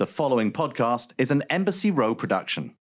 [0.00, 2.74] The following podcast is an Embassy Row production.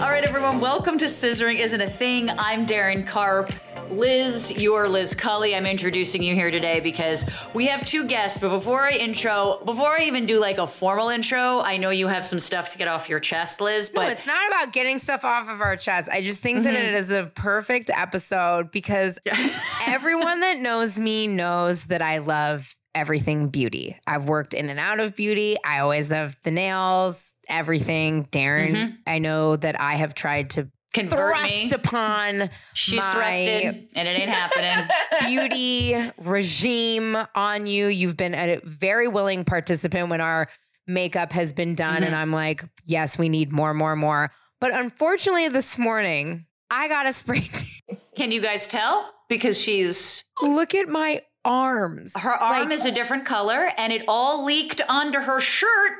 [0.00, 2.28] All right, everyone, welcome to Scissoring Isn't a Thing.
[2.30, 3.52] I'm Darren Karp.
[3.90, 5.54] Liz, you're Liz Cully.
[5.54, 7.24] I'm introducing you here today because
[7.54, 8.38] we have two guests.
[8.38, 12.08] But before I intro, before I even do like a formal intro, I know you
[12.08, 13.92] have some stuff to get off your chest, Liz.
[13.94, 16.08] No, But it's not about getting stuff off of our chest.
[16.10, 16.86] I just think that Mm-hmm.
[16.86, 19.18] it is a perfect episode because
[19.86, 23.96] everyone that knows me knows that I love everything beauty.
[24.06, 25.56] I've worked in and out of beauty.
[25.64, 28.24] I always love the nails, everything.
[28.26, 28.94] Darren, Mm-hmm.
[29.06, 31.70] I know that I have tried to convert thrust me.
[31.72, 34.88] upon She's my thrusted, and it ain't happening.
[35.28, 37.86] beauty regime on you.
[37.86, 40.48] You've been a very willing participant when our
[40.86, 41.96] makeup has been done.
[41.96, 42.04] Mm-hmm.
[42.04, 44.32] And I'm like, yes, we need more, more, more.
[44.60, 47.98] But unfortunately, this morning, I got a spray tan.
[48.16, 49.12] Can you guys tell?
[49.28, 52.12] Because she's Look at my arms.
[52.20, 55.92] her arm Like, is a different color, and it all leaked onto her shirt,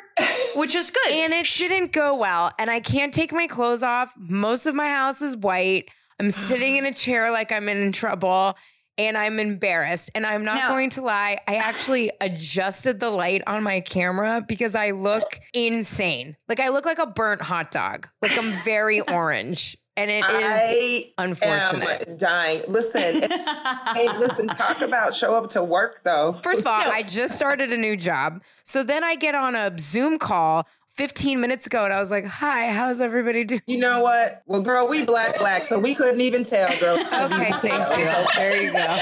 [0.57, 1.13] which is good.
[1.13, 2.53] and it didn't go well.
[2.59, 4.13] And I can't take my clothes off.
[4.19, 5.89] Most of my house is white.
[6.21, 8.57] I'm sitting in a chair like I'm in trouble
[8.99, 10.11] and I'm embarrassed.
[10.15, 11.39] And I'm not Now- going to lie.
[11.47, 16.37] I actually adjusted the light on my camera because I look insane.
[16.49, 18.09] Like I look like a burnt hot dog.
[18.23, 19.77] Like I'm very orange.
[19.97, 22.09] And it is I unfortunate.
[22.09, 22.63] am dying.
[22.69, 23.23] Listen,
[23.95, 26.35] hey, listen, talk about show up to work though.
[26.43, 28.43] First of all, I just started a new job.
[28.63, 32.25] So then I get on a Zoom call 15 minutes ago and I was like,
[32.25, 33.61] hi, how's everybody doing?
[33.67, 34.43] You know what?
[34.47, 36.97] Well, girl, we black black, so we couldn't even tell, girl.
[36.97, 37.99] Okay, thank tell.
[37.99, 38.05] you.
[38.07, 38.99] So There you go.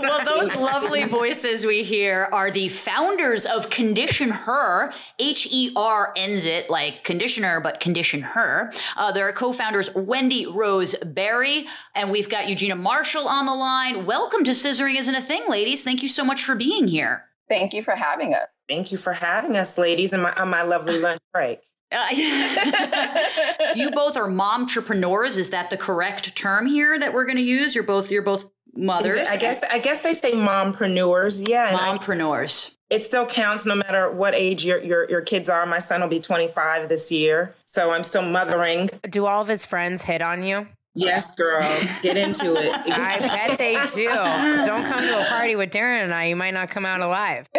[0.02, 4.92] well, those lovely voices we hear are the founders of Condition Her.
[5.18, 8.70] H E R ends it like conditioner, but condition her.
[8.96, 13.54] Uh, there are co founders Wendy Rose Berry, and we've got Eugenia Marshall on the
[13.54, 14.04] line.
[14.04, 15.82] Welcome to Scissoring Isn't a Thing, ladies.
[15.82, 17.27] Thank you so much for being here.
[17.48, 18.48] Thank you for having us.
[18.68, 21.60] Thank you for having us, ladies, and my on my lovely lunch break.
[21.90, 22.06] Uh,
[23.74, 25.36] you both are mom entrepreneurs.
[25.38, 27.74] Is that the correct term here that we're going to use?
[27.74, 28.44] You're both you're both
[28.74, 29.26] mothers.
[29.26, 31.48] I guess I guess they say mompreneurs.
[31.48, 32.76] Yeah, and I- mompreneurs.
[32.90, 35.64] it still counts no matter what age your, your your kids are.
[35.64, 38.90] My son will be 25 this year, so I'm still mothering.
[39.08, 40.68] Do all of his friends hit on you?
[40.98, 41.60] Yes, girl,
[42.02, 42.74] get into it.
[42.90, 44.06] I bet they do.
[44.06, 46.24] Don't come to a party with Darren and I.
[46.26, 47.48] You might not come out alive.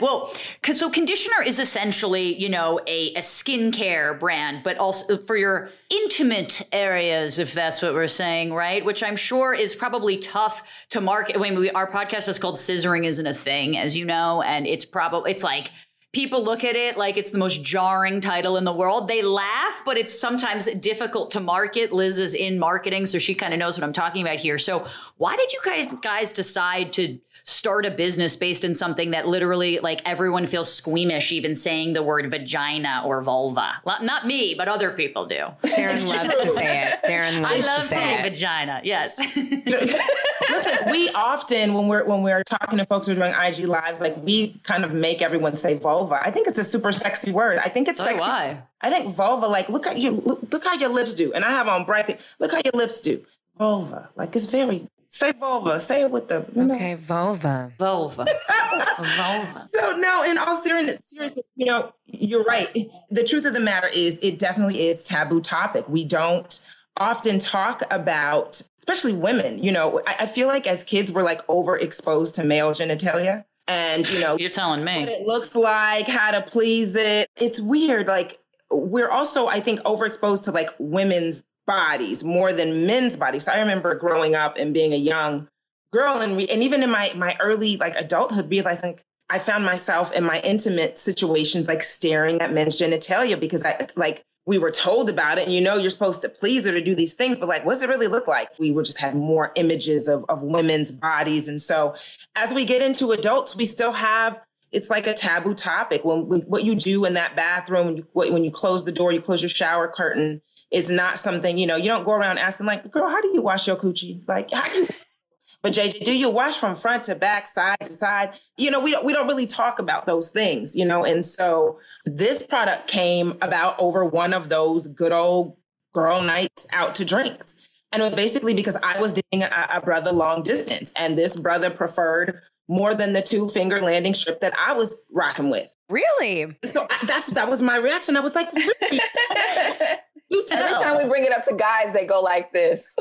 [0.00, 0.32] Well,
[0.62, 5.70] cause so conditioner is essentially, you know, a, a skincare brand, but also for your
[5.90, 8.84] intimate areas, if that's what we're saying, right?
[8.84, 11.36] Which I'm sure is probably tough to market.
[11.36, 14.68] I mean, we, our podcast is called Scissoring Isn't a Thing, as you know, and
[14.68, 15.70] it's probably, it's like,
[16.12, 19.08] People look at it like it's the most jarring title in the world.
[19.08, 21.92] They laugh, but it's sometimes difficult to market.
[21.92, 24.56] Liz is in marketing, so she kind of knows what I'm talking about here.
[24.56, 24.86] So,
[25.18, 27.18] why did you guys guys decide to
[27.58, 32.02] start a business based in something that literally like everyone feels squeamish even saying the
[32.02, 33.80] word vagina or vulva?
[33.84, 35.48] Well, Not me, but other people do.
[35.64, 37.00] Darren loves to say it.
[37.04, 38.22] Darren loves I to say saying it.
[38.34, 38.80] vagina.
[38.84, 39.18] Yes.
[40.50, 44.00] Listen, we often when we're when we're talking to folks who are doing IG lives,
[44.00, 46.20] like we kind of make everyone say vulva.
[46.24, 47.58] I think it's a super sexy word.
[47.58, 48.24] I think it's So sexy.
[48.24, 48.62] I.
[48.80, 51.50] I think vulva, like look at you, look, look how your lips do, and I
[51.50, 52.20] have on bright.
[52.38, 53.20] Look how your lips do.
[53.58, 55.80] Vulva, like it's very say vulva.
[55.80, 56.74] Say it with the you know.
[56.74, 57.72] Okay, vulva.
[57.78, 58.26] Vulva.
[58.98, 59.60] vulva.
[59.72, 62.90] So no, in all seriousness, seriously, you know, you're right.
[63.10, 65.88] The truth of the matter is, it definitely is taboo topic.
[65.88, 66.58] We don't
[66.96, 69.62] often talk about, especially women.
[69.62, 74.08] You know, I, I feel like as kids, we're like overexposed to male genitalia, and
[74.10, 75.12] you know, You're telling me what me.
[75.14, 77.28] it looks like, how to please it.
[77.36, 78.06] It's weird.
[78.08, 78.36] Like
[78.70, 83.44] we're also, I think, overexposed to like women's bodies more than men's bodies.
[83.44, 85.46] So I remember growing up and being a young
[85.92, 88.98] girl, and re- and even in my my early like adulthood, realizing
[89.30, 94.24] I found myself in my intimate situations like staring at men's genitalia because I like
[94.46, 96.94] we were told about it and you know you're supposed to please her to do
[96.94, 98.48] these things but like what does it really look like?
[98.58, 101.48] We were just had more images of, of women's bodies.
[101.48, 101.94] And so
[102.34, 104.40] as we get into adults we still have
[104.70, 106.04] it's like a taboo topic.
[106.04, 109.12] When, when what you do in that bathroom when you, when you close the door
[109.12, 110.40] you close your shower curtain
[110.70, 113.42] is not something you know you don't go around asking like girl how do you
[113.42, 114.88] wash your coochie like how do you
[115.62, 118.34] but JJ, do you wash from front to back, side to side?
[118.56, 121.04] You know, we don't we don't really talk about those things, you know.
[121.04, 125.56] And so this product came about over one of those good old
[125.92, 127.56] girl nights out to drinks.
[127.90, 131.34] And it was basically because I was dating a, a brother long distance, and this
[131.34, 135.74] brother preferred more than the two finger landing strip that I was rocking with.
[135.88, 136.54] Really?
[136.66, 138.16] So I, that's that was my reaction.
[138.16, 139.00] I was like, really?
[140.30, 142.94] You Every time we bring it up to guys, they go like this.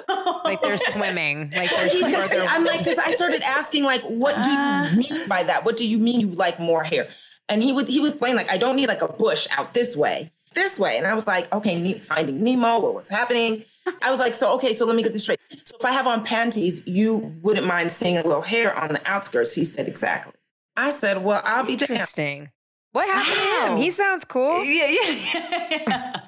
[0.45, 1.51] Like they're swimming.
[1.55, 2.45] Like they're Because further.
[2.47, 4.89] I'm like, because I started asking, like, what do Uh.
[4.91, 5.65] you mean by that?
[5.65, 7.09] What do you mean you like more hair?
[7.49, 9.95] And he would he was playing like, I don't need like a bush out this
[9.95, 10.97] way, this way.
[10.97, 13.63] And I was like, okay, finding Nemo, what was happening?
[14.03, 15.39] I was like, so okay, so let me get this straight.
[15.65, 19.01] So if I have on panties, you wouldn't mind seeing a little hair on the
[19.05, 19.53] outskirts?
[19.55, 20.33] He said, exactly.
[20.75, 21.91] I said, well, I'll be damned.
[21.91, 22.51] Interesting.
[22.97, 23.77] What happened to him?
[23.77, 24.63] He sounds cool.
[24.63, 26.19] yeah, yeah, yeah.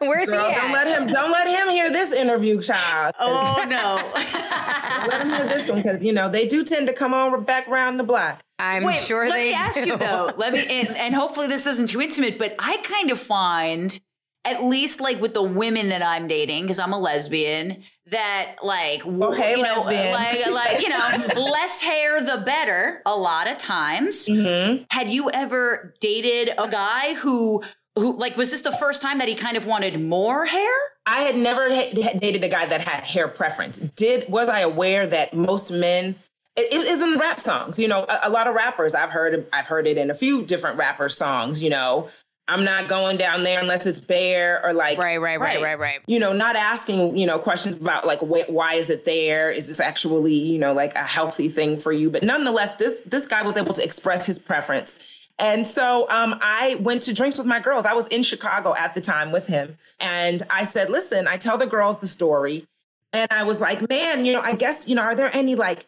[0.00, 3.14] Where's Girl, he don't let him don't let him hear this interview, child.
[3.18, 5.06] oh no.
[5.08, 7.68] Let him hear this one because you know they do tend to come on back
[7.68, 8.42] around the block.
[8.58, 9.86] I'm Wait, sure let they me ask do.
[9.86, 10.30] you though.
[10.36, 13.98] Let me, and, and hopefully this isn't too intimate, but I kind of find,
[14.44, 19.00] at least like with the women that I'm dating, because I'm a lesbian, that like,
[19.00, 20.12] w- Oh, you know, lesbian.
[20.12, 23.02] like, like you know, less hair the better.
[23.06, 24.26] A lot of times.
[24.28, 24.84] Mm-hmm.
[24.90, 27.62] Had you ever dated a guy who?
[27.96, 30.70] Who like was this the first time that he kind of wanted more hair?
[31.06, 33.78] I had never ha- dated a guy that had hair preference.
[33.78, 36.14] Did was I aware that most men
[36.56, 37.80] it, it is in rap songs.
[37.80, 40.46] You know, a, a lot of rappers I've heard I've heard it in a few
[40.46, 41.62] different rapper songs.
[41.64, 42.08] You know,
[42.50, 45.78] I'm not going down there unless it's bare or like Right, right, right, Right.
[45.78, 49.50] right, you know, not asking, you know, questions about like wh- why is it there?
[49.50, 52.10] Is this actually, you know, like a healthy thing for you?
[52.10, 54.96] But nonetheless, this this guy was able to express his preference.
[55.38, 57.86] And so um, I went to drinks with my girls.
[57.86, 59.78] I was in Chicago at the time with him.
[59.98, 62.66] And I said, listen, I tell the girls the story.
[63.14, 65.86] And I was like, man, you know, I guess, you know, are there any like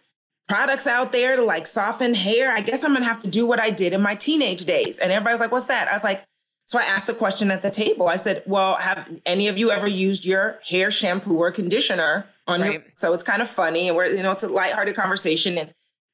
[0.49, 2.51] products out there to like soften hair?
[2.51, 4.99] I guess I'm gonna have to do what I did in my teenage days.
[4.99, 5.89] And everybody was like, what's that?
[5.89, 6.25] I was like,
[6.67, 8.09] so I asked the question at the table.
[8.09, 12.61] I said, well, have any of you ever used your hair shampoo or conditioner on
[12.61, 12.85] your Right.
[12.95, 15.73] so it's kind of funny and we're you know it's a lighthearted conversation and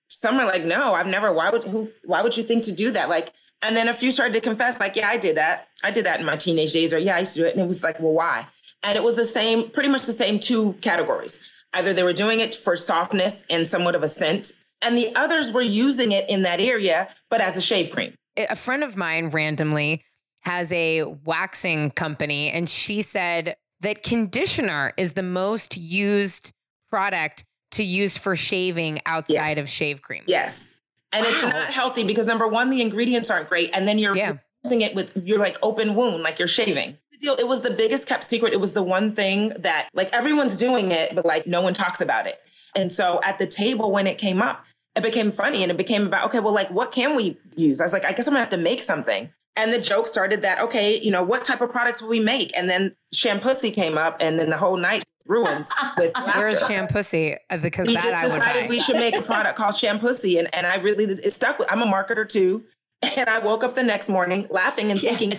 [0.08, 2.90] some are like no i've never why would who why would you think to do
[2.90, 3.08] that?
[3.08, 5.68] Like and then a few started to confess like yeah i did that.
[5.82, 7.54] I did that in my teenage days or yeah i used to do it.
[7.54, 8.46] And it was like well why?
[8.82, 11.40] And it was the same pretty much the same two categories.
[11.74, 14.52] Either they were doing it for softness and somewhat of a scent
[14.82, 18.14] and the others were using it in that area but as a shave cream.
[18.36, 20.04] A friend of mine randomly
[20.48, 26.52] has a waxing company and she said that conditioner is the most used
[26.88, 29.58] product to use for shaving outside Yes.
[29.58, 30.24] of shave cream.
[30.26, 30.72] yes
[31.12, 34.34] and it's not healthy because number one the ingredients aren't great and then you're Yeah.
[34.64, 36.96] using it with your like open wound, like you're shaving.
[37.20, 38.52] Deal- It was the biggest kept secret.
[38.52, 42.00] It was the one thing that like everyone's doing it, but like no one talks
[42.00, 42.38] about it.
[42.74, 44.64] And so at the table when it came up,
[44.96, 47.80] it became funny and it became about, okay, well, like what can we use?
[47.80, 49.30] I was like, I guess I'm gonna have to make something.
[49.56, 52.56] And the joke started that, okay, you know, what type of products will we make?
[52.56, 55.66] And then Shampussy came up and then the whole night was ruined
[55.98, 56.74] with Where's laughter.
[56.74, 57.36] Shampussy?
[57.50, 58.68] Uh, Because We that just I decided buy.
[58.68, 60.38] we should make a product called Shampussy.
[60.38, 62.64] And, and I really, it stuck with, I'm a marketer too.
[63.16, 65.32] And I woke up the next morning laughing and thinking,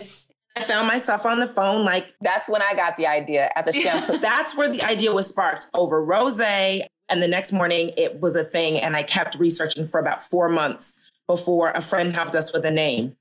[0.56, 1.84] I found myself on the phone.
[1.86, 4.18] Like That's when I got the idea at the shampoo.
[4.18, 6.40] that's where the idea was sparked over rose.
[6.42, 8.78] And the next morning it was a thing.
[8.80, 10.96] And I kept researching for about four months
[11.28, 13.16] before a friend helped us with a name.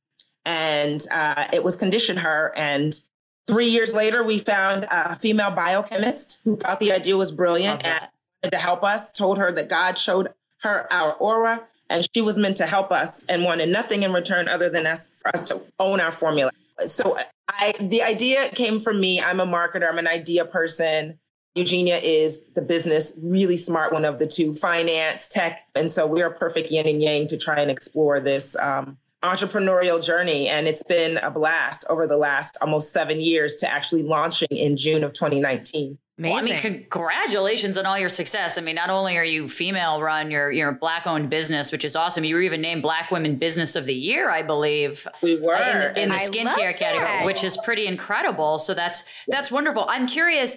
[0.48, 2.54] And uh, it was conditioned Her.
[2.56, 2.98] And
[3.46, 8.08] three years later, we found a female biochemist who thought the idea was brilliant and
[8.42, 10.30] wanted to help us, told her that God showed
[10.62, 14.48] her our aura and she was meant to help us and wanted nothing in return
[14.48, 16.50] other than us for us to own our formula.
[16.86, 17.16] So
[17.48, 19.20] I the idea came from me.
[19.20, 21.18] I'm a marketer, I'm an idea person.
[21.54, 25.66] Eugenia is the business, really smart one of the two, finance, tech.
[25.74, 30.04] And so we're a perfect yin and yang to try and explore this um, entrepreneurial
[30.04, 30.48] journey.
[30.48, 34.76] And it's been a blast over the last almost seven years to actually launching in
[34.76, 35.98] June of 2019.
[36.18, 36.34] Amazing.
[36.34, 38.58] Well, I mean, congratulations on all your success.
[38.58, 41.84] I mean, not only are you female run, you're you're a black owned business, which
[41.84, 42.24] is awesome.
[42.24, 45.54] You were even named Black Women Business of the Year, I believe, We uh, were.
[45.54, 48.58] in the, in the skincare category, which is pretty incredible.
[48.58, 49.86] So that's that's wonderful.
[49.88, 50.56] I'm curious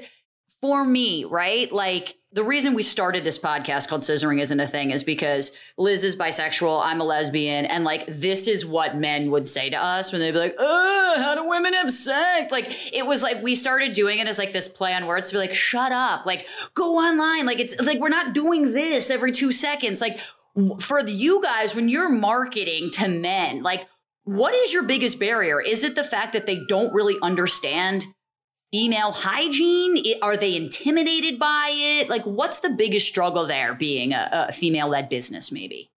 [0.62, 1.72] for me, right?
[1.72, 6.04] Like the reason we started this podcast called Scissoring Isn't a Thing is because Liz
[6.04, 10.12] is bisexual, I'm a lesbian, and like this is what men would say to us
[10.12, 13.56] when they'd be like, "Oh, how do women have sex?" Like it was like we
[13.56, 16.48] started doing it as like this play on words to be like, "Shut up!" Like
[16.74, 17.46] go online.
[17.46, 20.00] Like it's like we're not doing this every two seconds.
[20.00, 20.20] Like
[20.80, 23.88] for you guys, when you're marketing to men, like
[24.24, 25.60] what is your biggest barrier?
[25.60, 28.06] Is it the fact that they don't really understand
[28.72, 30.16] female hygiene?
[30.22, 32.10] Are they intimidated by it?
[32.10, 35.92] Like, what's the biggest struggle there being a, a female led business, maybe?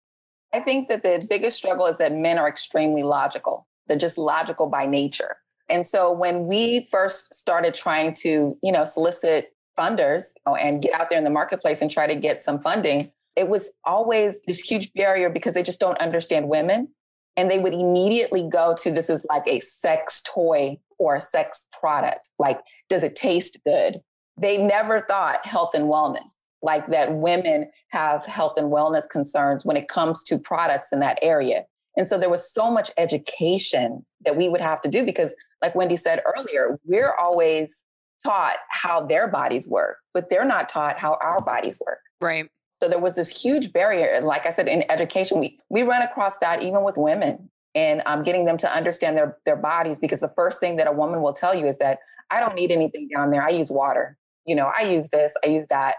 [0.54, 3.68] I think that the biggest struggle is that men are extremely logical.
[3.88, 5.38] They're just logical by nature.
[5.70, 11.10] And so when we first started trying to, you know, solicit funders and get out
[11.10, 14.94] there in the marketplace and try to get some funding, it was always this huge
[14.94, 16.90] barrier because they just don't understand women.
[17.36, 21.68] And they would immediately go to this is like a sex toy or a sex
[21.78, 22.30] product.
[22.40, 24.00] Like, does it taste good?
[24.38, 26.32] They never thought health and wellness,
[26.62, 31.20] like that women have health and wellness concerns when it comes to products in that
[31.22, 31.66] area.
[31.98, 35.76] And so there was so much education that we would have to do because, like
[35.76, 37.84] Wendy said earlier, we're always
[38.26, 42.00] taught how their bodies work, but they're not taught how our bodies work.
[42.22, 42.50] Right.
[42.82, 44.08] So there was this huge barrier.
[44.08, 48.02] And like I said, in education, we, we run across that even with women and
[48.06, 51.22] um, getting them to understand their, their bodies because the first thing that a woman
[51.22, 52.00] will tell you is that
[52.30, 53.44] I don't need anything down there.
[53.44, 54.18] I use water.
[54.46, 55.96] You know, I use this, I use that.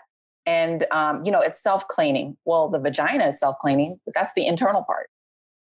[0.46, 2.36] And, um, you know, it's self cleaning.
[2.44, 5.08] Well, the vagina is self cleaning, but that's the internal part.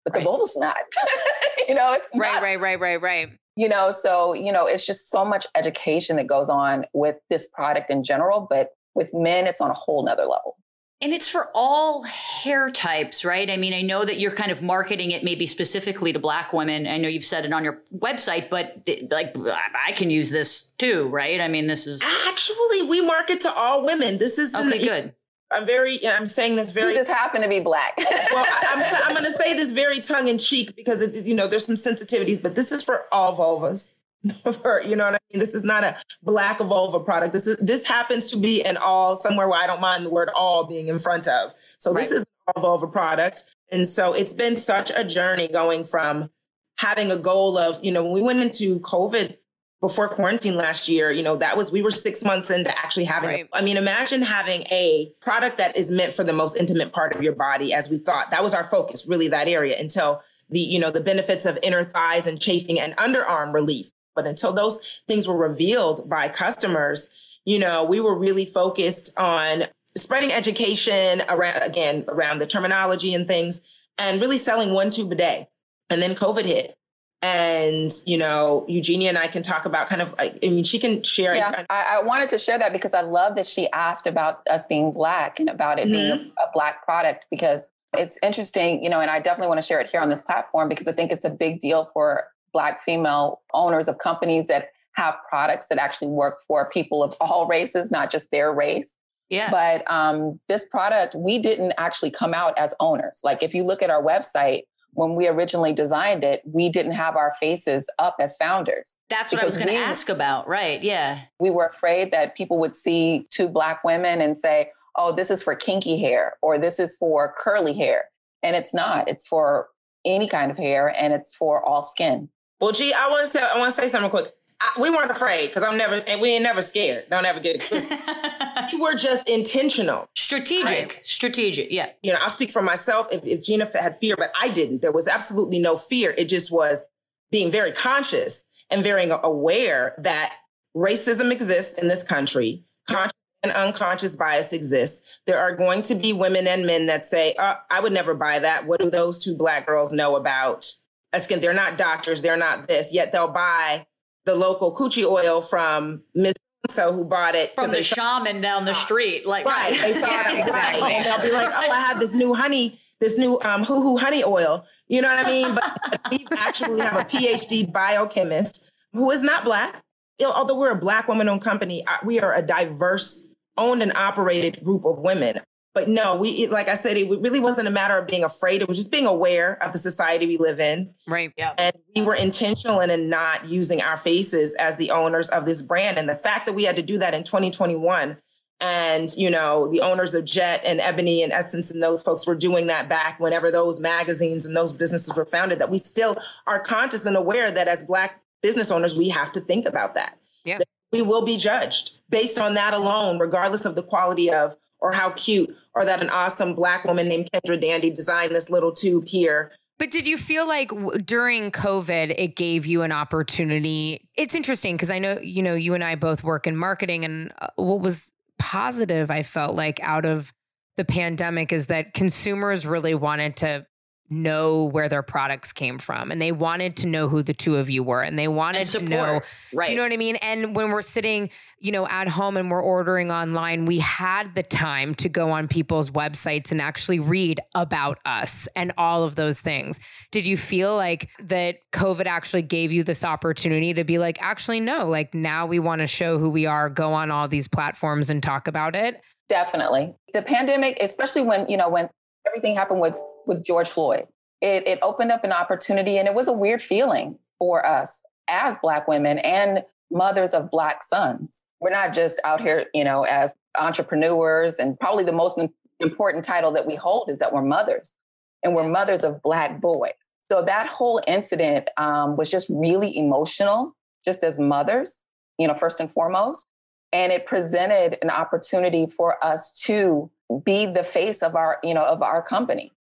[0.04, 0.20] But right.
[0.20, 0.76] the vulva's not.
[1.68, 2.42] you know, it's right, not.
[2.42, 3.30] right, right, right, right.
[3.56, 7.48] You know, so, you know, it's just so much education that goes on with this
[7.48, 8.46] product in general.
[8.50, 10.56] But with men, it's on a whole nother level.
[11.00, 13.50] And it's for all hair types, right?
[13.50, 16.86] I mean, I know that you're kind of marketing it maybe specifically to black women.
[16.86, 21.08] I know you've said it on your website, but like I can use this too,
[21.08, 21.40] right?
[21.40, 24.18] I mean, this is actually we market to all women.
[24.18, 24.78] This is okay.
[24.78, 25.14] Good.
[25.50, 26.92] I'm very, I'm saying this very.
[26.92, 27.94] You just happen to be black.
[27.98, 28.08] well,
[28.48, 31.34] I, am I'm, I'm going to say this very tongue in cheek because it, you
[31.34, 33.94] know there's some sensitivities, but this is for all vulvas.
[34.62, 35.40] for you know what I mean.
[35.40, 37.32] This is not a black vulva product.
[37.32, 40.30] This is this happens to be an all somewhere where I don't mind the word
[40.34, 41.52] all being in front of.
[41.78, 42.02] So right.
[42.02, 46.30] this is all vulva product, and so it's been such a journey going from
[46.78, 49.36] having a goal of you know when we went into COVID
[49.80, 53.28] before quarantine last year, you know, that was we were six months into actually having.
[53.28, 53.48] Right.
[53.52, 57.22] I mean, imagine having a product that is meant for the most intimate part of
[57.22, 58.30] your body, as we thought.
[58.30, 61.84] That was our focus, really, that area until the you know the benefits of inner
[61.84, 67.08] thighs and chafing and underarm relief but until those things were revealed by customers,
[67.44, 69.64] you know, we were really focused on
[69.96, 73.60] spreading education around, again, around the terminology and things
[73.98, 75.48] and really selling one tube a day.
[75.90, 76.74] And then COVID hit.
[77.22, 81.02] And, you know, Eugenia and I can talk about kind of, I mean, she can
[81.02, 81.34] share.
[81.34, 84.66] Yeah, I, I, wanted to share that because I love that she asked about us
[84.66, 85.92] being Black and about it mm-hmm.
[85.94, 89.66] being a, a Black product because it's interesting, you know, and I definitely want to
[89.66, 92.80] share it here on this platform because I think it's a big deal for Black
[92.80, 97.90] female owners of companies that have products that actually work for people of all races,
[97.90, 98.96] not just their race.
[99.28, 99.50] Yeah.
[99.50, 103.20] But um, this product, we didn't actually come out as owners.
[103.22, 104.62] Like if you look at our website,
[104.94, 108.96] when we originally designed it, we didn't have our faces up as founders.
[109.10, 110.46] That's what I was going to ask about.
[110.46, 110.80] Right.
[110.82, 111.20] Yeah.
[111.40, 115.42] We were afraid that people would see two Black women and say, oh, this is
[115.42, 118.04] for kinky hair or this is for curly hair.
[118.44, 119.68] And it's not, it's for
[120.04, 122.28] any kind of hair and it's for all skin.
[122.64, 124.32] Well, gee, I want to say I want to say something quick.
[124.58, 127.04] I, we weren't afraid because I'm never and we ain't never scared.
[127.10, 131.00] Don't ever get it we were just intentional, strategic, right?
[131.02, 131.70] strategic.
[131.70, 131.90] Yeah.
[132.02, 133.08] You know, I'll speak for myself.
[133.12, 134.80] If, if Gina had fear, but I didn't.
[134.80, 136.14] There was absolutely no fear.
[136.16, 136.86] It just was
[137.30, 140.34] being very conscious and very aware that
[140.74, 142.64] racism exists in this country.
[142.88, 145.20] Conscious and unconscious bias exists.
[145.26, 148.38] There are going to be women and men that say, oh, "I would never buy
[148.38, 150.72] that." What do those two black girls know about?
[151.14, 153.86] Again, they're not doctors, they're not this, yet they'll buy
[154.24, 156.34] the local coochie oil from Miss
[156.70, 159.78] so who bought it from the shaman down the street, like right?
[159.78, 163.18] They saw it exactly, and they'll be like, "Oh, I have this new honey, this
[163.18, 165.54] new um, hoo hoo honey oil." You know what I mean?
[165.54, 169.82] But we actually have a PhD biochemist who is not black.
[170.24, 173.26] Although we're a black woman-owned company, we are a diverse,
[173.58, 175.40] owned and operated group of women
[175.74, 178.62] but no, we like I said, it really wasn't a matter of being afraid.
[178.62, 180.94] It was just being aware of the society we live in.
[181.06, 181.32] Right.
[181.36, 181.52] Yeah.
[181.58, 185.98] And we were intentional in not using our faces as the owners of this brand.
[185.98, 188.16] And the fact that we had to do that in 2021
[188.60, 192.36] and you know the owners of jet and ebony and essence and those folks were
[192.36, 196.16] doing that back whenever those magazines and those businesses were founded that we still
[196.46, 200.18] are conscious and aware that as black business owners we have to think about that
[200.44, 204.54] yeah that we will be judged based on that alone regardless of the quality of
[204.84, 208.70] or how cute, or that an awesome black woman named Kendra Dandy designed this little
[208.70, 209.50] tube here.
[209.78, 214.06] But did you feel like w- during COVID, it gave you an opportunity?
[214.14, 217.32] It's interesting because I know, you know, you and I both work in marketing, and
[217.40, 220.34] uh, what was positive, I felt like out of
[220.76, 223.64] the pandemic is that consumers really wanted to
[224.10, 227.70] know where their products came from and they wanted to know who the two of
[227.70, 229.20] you were and they wanted and to know
[229.54, 229.66] right.
[229.66, 230.16] do you know what I mean?
[230.16, 234.42] And when we're sitting you know at home and we're ordering online we had the
[234.42, 239.40] time to go on people's websites and actually read about us and all of those
[239.40, 239.80] things.
[240.10, 244.60] Did you feel like that covid actually gave you this opportunity to be like actually
[244.60, 248.10] no like now we want to show who we are go on all these platforms
[248.10, 249.94] and talk about it definitely.
[250.12, 251.88] The pandemic especially when you know when
[252.26, 254.06] everything happened with with George Floyd.
[254.40, 258.58] It, it opened up an opportunity and it was a weird feeling for us as
[258.58, 261.46] Black women and mothers of Black sons.
[261.60, 265.40] We're not just out here, you know, as entrepreneurs, and probably the most
[265.80, 267.96] important title that we hold is that we're mothers,
[268.42, 269.92] and we're mothers of Black boys.
[270.30, 275.04] So that whole incident um, was just really emotional, just as mothers,
[275.38, 276.46] you know, first and foremost.
[276.92, 280.10] And it presented an opportunity for us to
[280.44, 282.72] be the face of our, you know, of our company.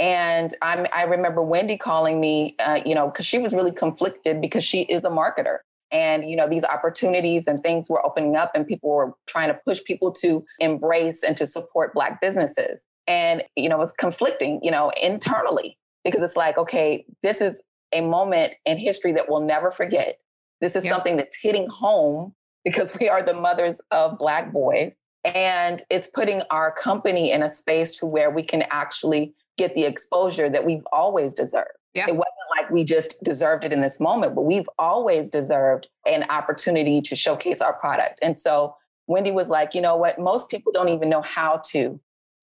[0.00, 4.40] And I'm, I remember Wendy calling me, uh, you know, because she was really conflicted
[4.40, 5.58] because she is a marketer.
[5.90, 9.58] And, you know, these opportunities and things were opening up and people were trying to
[9.66, 12.86] push people to embrace and to support Black businesses.
[13.06, 17.62] And, you know, it was conflicting, you know, internally because it's like, okay, this is
[17.92, 20.18] a moment in history that we'll never forget.
[20.60, 24.96] This is something that's hitting home because we are the mothers of Black boys.
[25.24, 29.84] And it's putting our company in a space to where we can actually get the
[29.84, 31.68] exposure that we've always deserved.
[31.94, 32.06] Yeah.
[32.08, 36.24] It wasn't like we just deserved it in this moment, but we've always deserved an
[36.30, 38.20] opportunity to showcase our product.
[38.22, 40.18] And so Wendy was like, you know what?
[40.18, 42.00] Most people don't even know how to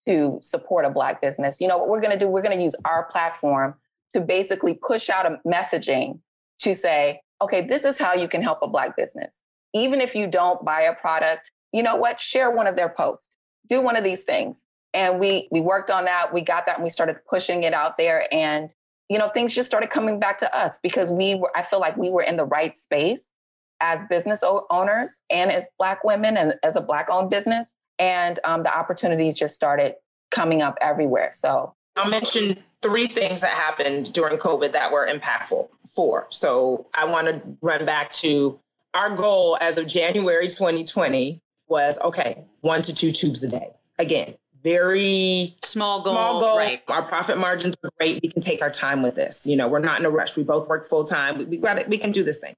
[0.08, 1.60] to support a black business.
[1.60, 2.28] You know what we're going to do?
[2.28, 3.74] We're going to use our platform
[4.14, 6.20] to basically push out a messaging
[6.60, 9.42] to say, okay, this is how you can help a black business.
[9.74, 12.22] Even if you don't buy a product, you know what?
[12.22, 13.36] Share one of their posts.
[13.68, 14.64] Do one of these things
[14.96, 17.98] and we we worked on that we got that and we started pushing it out
[17.98, 18.74] there and
[19.10, 21.96] you know things just started coming back to us because we were i feel like
[21.98, 23.34] we were in the right space
[23.82, 28.64] as business owners and as black women and as a black owned business and um,
[28.64, 29.96] the opportunities just started
[30.32, 31.74] coming up everywhere so.
[31.98, 37.28] I'll mention three things that happened during covid that were impactful four so i want
[37.28, 38.60] to run back to
[38.94, 44.36] our goal as of january 2020 was okay one to two tubes a day again
[44.66, 46.16] very small goal.
[46.16, 46.58] Small goal.
[46.58, 46.82] Right.
[46.88, 48.20] Our profit margins are great.
[48.24, 49.46] We can take our time with this.
[49.46, 50.36] You know, we're not in a rush.
[50.36, 51.38] We both work full time.
[51.38, 51.88] We, we got it.
[51.88, 52.56] We can do this thing.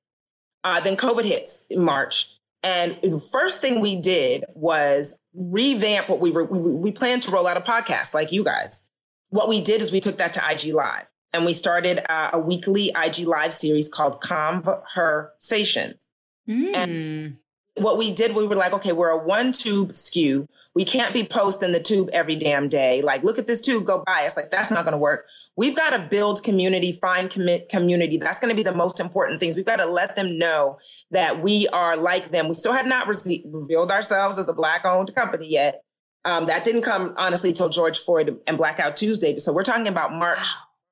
[0.63, 2.33] Uh, then COVID hits in March.
[2.63, 7.31] And the first thing we did was revamp what we were, we, we planned to
[7.31, 8.81] roll out a podcast like you guys.
[9.29, 12.39] What we did is we took that to IG Live and we started uh, a
[12.39, 16.13] weekly IG Live series called Conversations.
[16.49, 16.75] Mm.
[16.75, 17.37] And
[17.79, 20.47] what we did, we were like, okay, we're a one tube SKU.
[20.73, 23.01] We can't be posting the tube every damn day.
[23.01, 24.25] Like, look at this tube, go buy it.
[24.25, 25.27] It's like, that's not going to work.
[25.55, 28.17] We've got to build community, find commit community.
[28.17, 29.55] That's going to be the most important things.
[29.55, 30.79] We've got to let them know
[31.11, 32.47] that we are like them.
[32.47, 35.83] We still had not re- revealed ourselves as a Black owned company yet.
[36.25, 39.37] Um, that didn't come, honestly, till George Floyd and Blackout Tuesday.
[39.39, 40.47] So we're talking about March.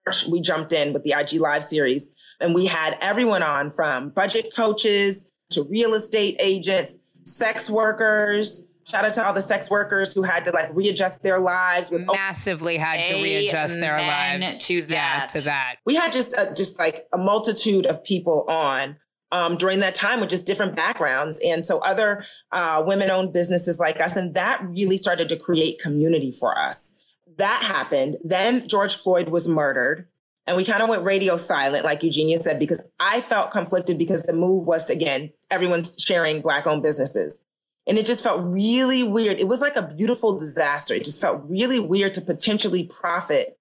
[0.06, 4.10] March we jumped in with the IG Live series and we had everyone on from
[4.10, 8.68] budget coaches to real estate agents, sex workers.
[8.86, 12.06] Shout out to all the sex workers who had to like readjust their lives with
[12.06, 14.90] massively had to readjust their lives to that.
[14.90, 15.76] Yeah, to that.
[15.86, 18.98] We had just uh, just like a multitude of people on
[19.32, 21.40] um, during that time with just different backgrounds.
[21.44, 25.80] And so other uh, women owned businesses like us, and that really started to create
[25.80, 26.94] community for us.
[27.38, 28.18] That happened.
[28.22, 30.08] Then George Floyd was murdered.
[30.48, 34.24] And we kind of went radio silent, like Eugenia said, because I felt conflicted because
[34.24, 37.40] the move was to, again, everyone's sharing Black owned businesses.
[37.88, 39.40] And it just felt really weird.
[39.40, 40.94] It was like a beautiful disaster.
[40.94, 43.58] It just felt really weird to potentially profit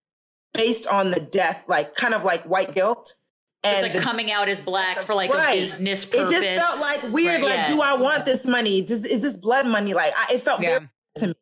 [0.52, 3.14] based on the death, like kind of like white guilt.
[3.62, 5.56] And it's like the, coming out as black for like right.
[5.56, 6.30] a business purpose.
[6.30, 7.40] It just felt like weird.
[7.40, 7.74] Right, like, yeah.
[7.74, 8.82] do I want this money?
[8.82, 9.94] Does, is this blood money?
[9.94, 10.78] Like, I, it felt yeah.
[10.78, 11.34] very to me.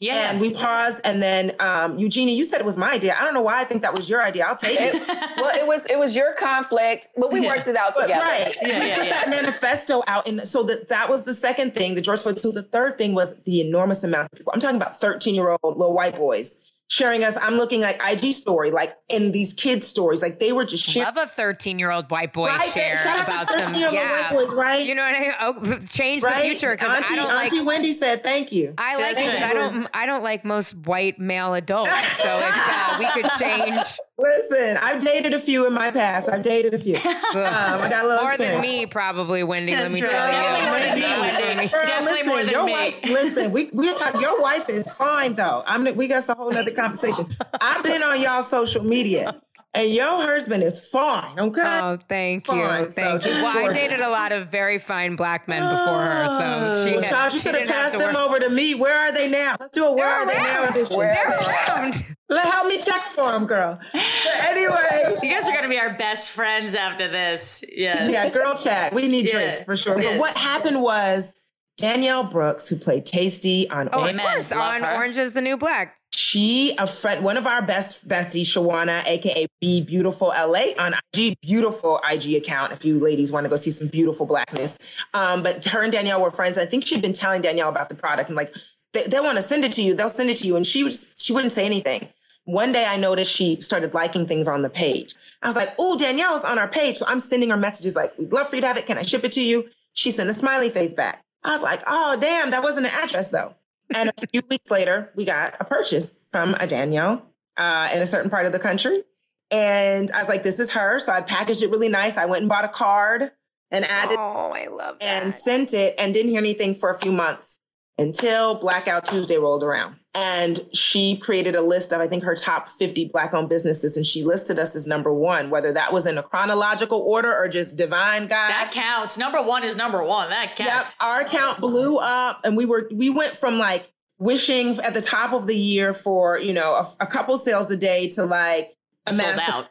[0.00, 0.30] Yeah.
[0.30, 3.16] And we paused and then um, Eugenia, you said it was my idea.
[3.18, 4.46] I don't know why I think that was your idea.
[4.46, 4.94] I'll take it.
[5.36, 7.48] well, it was it was your conflict, but we yeah.
[7.48, 8.14] worked it out together.
[8.14, 8.56] But, right.
[8.62, 11.94] Yeah, we yeah, put that manifesto out and so that that was the second thing,
[11.94, 12.38] the George Floyd.
[12.38, 14.52] So the third thing was the enormous amount of people.
[14.52, 16.56] I'm talking about 13 year old little white boys
[16.88, 17.36] sharing us.
[17.40, 21.06] I'm looking at IG story, like in these kids' stories, like they were just sharing.
[21.06, 22.68] Love a 13 year old white boy right?
[22.70, 23.90] share about some yeah.
[23.92, 24.84] white boys, right?
[24.84, 25.32] You know what I mean?
[25.40, 26.42] Oh, change right?
[26.42, 27.66] the future because I don't Auntie like.
[27.66, 29.88] Wendy said, "Thank you." I like because I don't.
[29.94, 31.90] I don't like most white male adults.
[32.18, 33.98] So if uh, we could change.
[34.20, 36.28] Listen, I've dated a few in my past.
[36.28, 36.94] I've dated a few.
[36.96, 37.00] um,
[37.34, 38.60] I got a little more experience.
[38.60, 39.72] than me, probably, Wendy.
[39.72, 40.10] That's let me right.
[40.10, 41.08] tell Definitely you.
[41.08, 41.68] More than.
[41.68, 42.72] Girl, Definitely listen, more than your me.
[42.72, 44.20] Wife, listen, we we talk.
[44.20, 45.62] Your wife is fine though.
[45.66, 45.84] I'm.
[45.96, 47.28] We got a whole nother conversation.
[47.60, 49.40] I've been on y'all social media.
[49.74, 51.80] And your husband is fine, okay?
[51.82, 52.84] Oh, thank fine.
[52.84, 53.42] you, thank so you.
[53.42, 56.94] Well, I dated a lot of very fine black men before her, so ah, she,
[56.94, 58.74] had, Child, you should have passed them over to me.
[58.74, 59.56] Where are they now?
[59.60, 60.74] Let's do a where They're are around.
[60.74, 60.98] they now edition.
[60.98, 62.16] They're around.
[62.30, 63.78] Let help me check for them, girl.
[63.92, 64.02] But
[64.44, 67.62] anyway, you guys are gonna be our best friends after this.
[67.70, 68.10] Yes.
[68.10, 68.94] Yeah, girl chat.
[68.94, 69.32] We need yes.
[69.32, 70.00] drinks for sure.
[70.00, 70.12] Yes.
[70.12, 71.34] But what happened was
[71.76, 74.84] Danielle Brooks, who played Taystee on Oh, Orange, of course, on.
[74.84, 75.97] Orange is the New Black.
[76.14, 81.38] She a friend, one of our best besties, Shawana, aka Be Beautiful LA on IG,
[81.40, 82.72] beautiful IG account.
[82.72, 84.78] If you ladies want to go see some beautiful blackness,
[85.14, 86.58] um, but her and Danielle were friends.
[86.58, 88.54] I think she'd been telling Danielle about the product and like
[88.92, 90.82] they, they want to send it to you, they'll send it to you, and she
[90.82, 92.08] was she wouldn't say anything.
[92.44, 95.14] One day I noticed she started liking things on the page.
[95.42, 96.96] I was like, oh, Danielle's on our page.
[96.96, 98.86] So I'm sending her messages like, we'd love for you to have it.
[98.86, 99.68] Can I ship it to you?
[99.92, 101.22] She sent a smiley face back.
[101.44, 103.54] I was like, oh, damn, that wasn't an address though.
[103.94, 107.22] And a few weeks later, we got a purchase from a Danielle
[107.56, 109.02] uh, in a certain part of the country.
[109.50, 110.98] And I was like, this is her.
[110.98, 112.16] So I packaged it really nice.
[112.18, 113.30] I went and bought a card
[113.70, 115.22] and added Oh, I love that.
[115.24, 117.58] and sent it and didn't hear anything for a few months
[117.98, 119.96] until Blackout Tuesday rolled around.
[120.14, 123.96] And she created a list of, I think, her top 50 Black owned businesses.
[123.96, 127.46] And she listed us as number one, whether that was in a chronological order or
[127.46, 128.50] just divine guide.
[128.52, 129.18] That counts.
[129.18, 130.30] Number one is number one.
[130.30, 130.72] That counts.
[130.72, 135.02] Yep, our account blew up, and we were we went from like wishing at the
[135.02, 138.70] top of the year for you know a, a couple sales a day to like
[139.06, 139.66] a Sold massive out.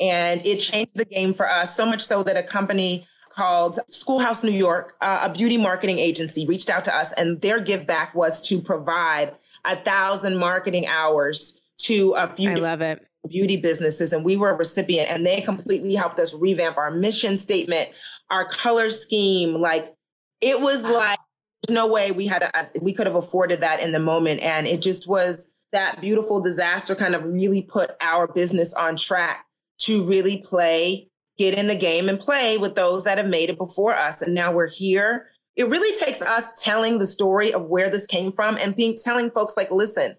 [0.00, 4.44] and it changed the game for us so much so that a company called Schoolhouse
[4.44, 8.14] New York, uh, a beauty marketing agency, reached out to us, and their give back
[8.14, 13.06] was to provide a thousand marketing hours to a few I love it.
[13.28, 17.36] beauty businesses and we were a recipient and they completely helped us revamp our mission
[17.36, 17.88] statement
[18.30, 19.94] our color scheme like
[20.40, 21.18] it was like
[21.62, 24.66] there's no way we had a, we could have afforded that in the moment and
[24.66, 29.46] it just was that beautiful disaster kind of really put our business on track
[29.78, 33.58] to really play get in the game and play with those that have made it
[33.58, 37.90] before us and now we're here it really takes us telling the story of where
[37.90, 40.16] this came from and being telling folks like listen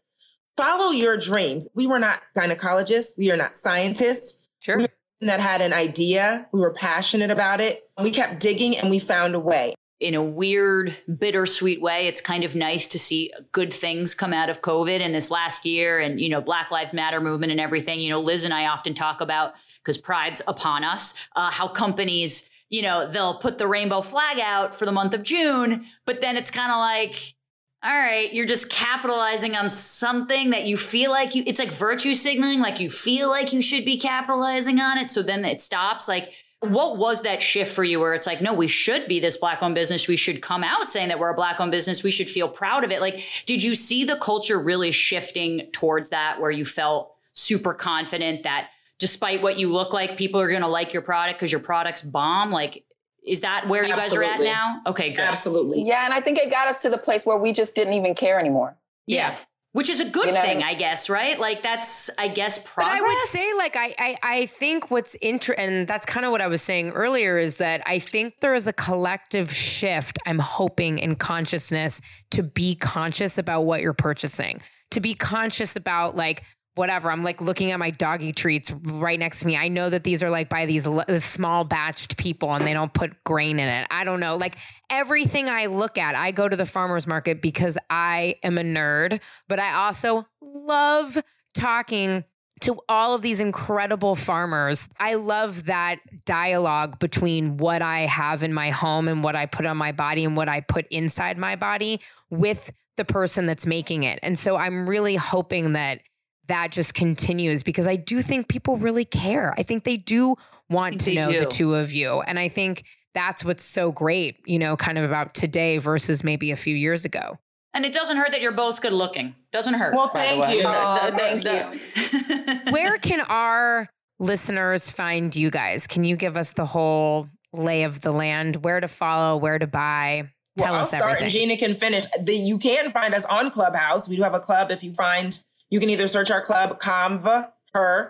[0.55, 1.67] follow your dreams.
[1.73, 3.17] We were not gynecologists.
[3.17, 4.77] We are not scientists Sure.
[4.77, 4.87] We-
[5.21, 6.47] that had an idea.
[6.51, 7.89] We were passionate about it.
[8.01, 9.73] We kept digging and we found a way.
[10.03, 14.49] In a weird, bittersweet way, it's kind of nice to see good things come out
[14.49, 18.01] of COVID in this last year and, you know, Black Lives Matter movement and everything.
[18.01, 22.49] You know, Liz and I often talk about, because pride's upon us, uh, how companies,
[22.69, 26.35] you know, they'll put the rainbow flag out for the month of June, but then
[26.35, 27.35] it's kind of like,
[27.81, 32.13] all right, you're just capitalizing on something that you feel like you, it's like virtue
[32.13, 35.09] signaling, like you feel like you should be capitalizing on it.
[35.09, 36.09] So then it stops.
[36.09, 36.31] Like,
[36.69, 39.61] what was that shift for you where it's like, no, we should be this black
[39.61, 40.07] owned business.
[40.07, 42.03] We should come out saying that we're a black owned business.
[42.03, 43.01] We should feel proud of it.
[43.01, 48.43] Like, did you see the culture really shifting towards that where you felt super confident
[48.43, 51.61] that despite what you look like, people are going to like your product because your
[51.61, 52.51] product's bomb?
[52.51, 52.83] Like,
[53.25, 54.81] is that where you guys are at now?
[54.85, 55.19] Okay, good.
[55.19, 55.83] Absolutely.
[55.83, 58.15] Yeah, and I think it got us to the place where we just didn't even
[58.15, 58.77] care anymore.
[59.07, 59.37] Yeah.
[59.73, 61.37] Which is a good You know- thing, I guess, right?
[61.37, 62.91] Like that's, I guess, progress.
[62.91, 62.97] But.
[62.99, 66.41] I would say, like, I, I, I think what's interesting, and that's kind of what
[66.41, 70.19] I was saying earlier, is that I think there is a collective shift.
[70.27, 76.15] I'm hoping in consciousness to be conscious about what you're purchasing, to be conscious about
[76.15, 76.43] like
[76.75, 77.11] whatever.
[77.11, 79.55] I'm like looking at my doggy treats right next to me.
[79.55, 82.93] I know that these are like by these l- small batched people and they don't
[82.93, 83.87] put grain in it.
[83.91, 84.37] I don't know.
[84.37, 84.57] Like
[84.89, 89.19] everything I look at, I go to the farmer's market because I am a nerd,
[89.47, 91.17] but I also love
[91.53, 92.23] talking
[92.61, 94.87] to all of these incredible farmers.
[94.97, 99.65] I love that dialogue between what I have in my home and what I put
[99.65, 104.03] on my body and what I put inside my body with the person that's making
[104.03, 104.19] it.
[104.23, 106.01] And so I'm really hoping that
[106.47, 109.53] that just continues because I do think people really care.
[109.57, 110.35] I think they do
[110.69, 112.21] want to They know the two of you.
[112.21, 116.51] And I think that's what's so great, you know, kind of about today versus maybe
[116.51, 117.37] a few years ago.
[117.75, 119.35] and it doesn't hurt that you're both good looking.
[119.51, 119.93] Doesn't hurt.
[119.95, 120.63] Well, thank you.
[120.65, 123.87] Oh, The- thank the- Where can our
[124.19, 125.87] listeners find you guys?
[125.87, 128.63] Can you give us the whole lay of the land?
[128.63, 130.29] Where to follow, where to buy?
[130.57, 131.23] Tell well, I'll us start everything.
[131.25, 132.05] and Gina can finish.
[132.23, 134.07] The, you can find us on Clubhouse.
[134.07, 134.71] We do have a club.
[134.71, 135.39] If you find,
[135.73, 136.79] you can either search our club,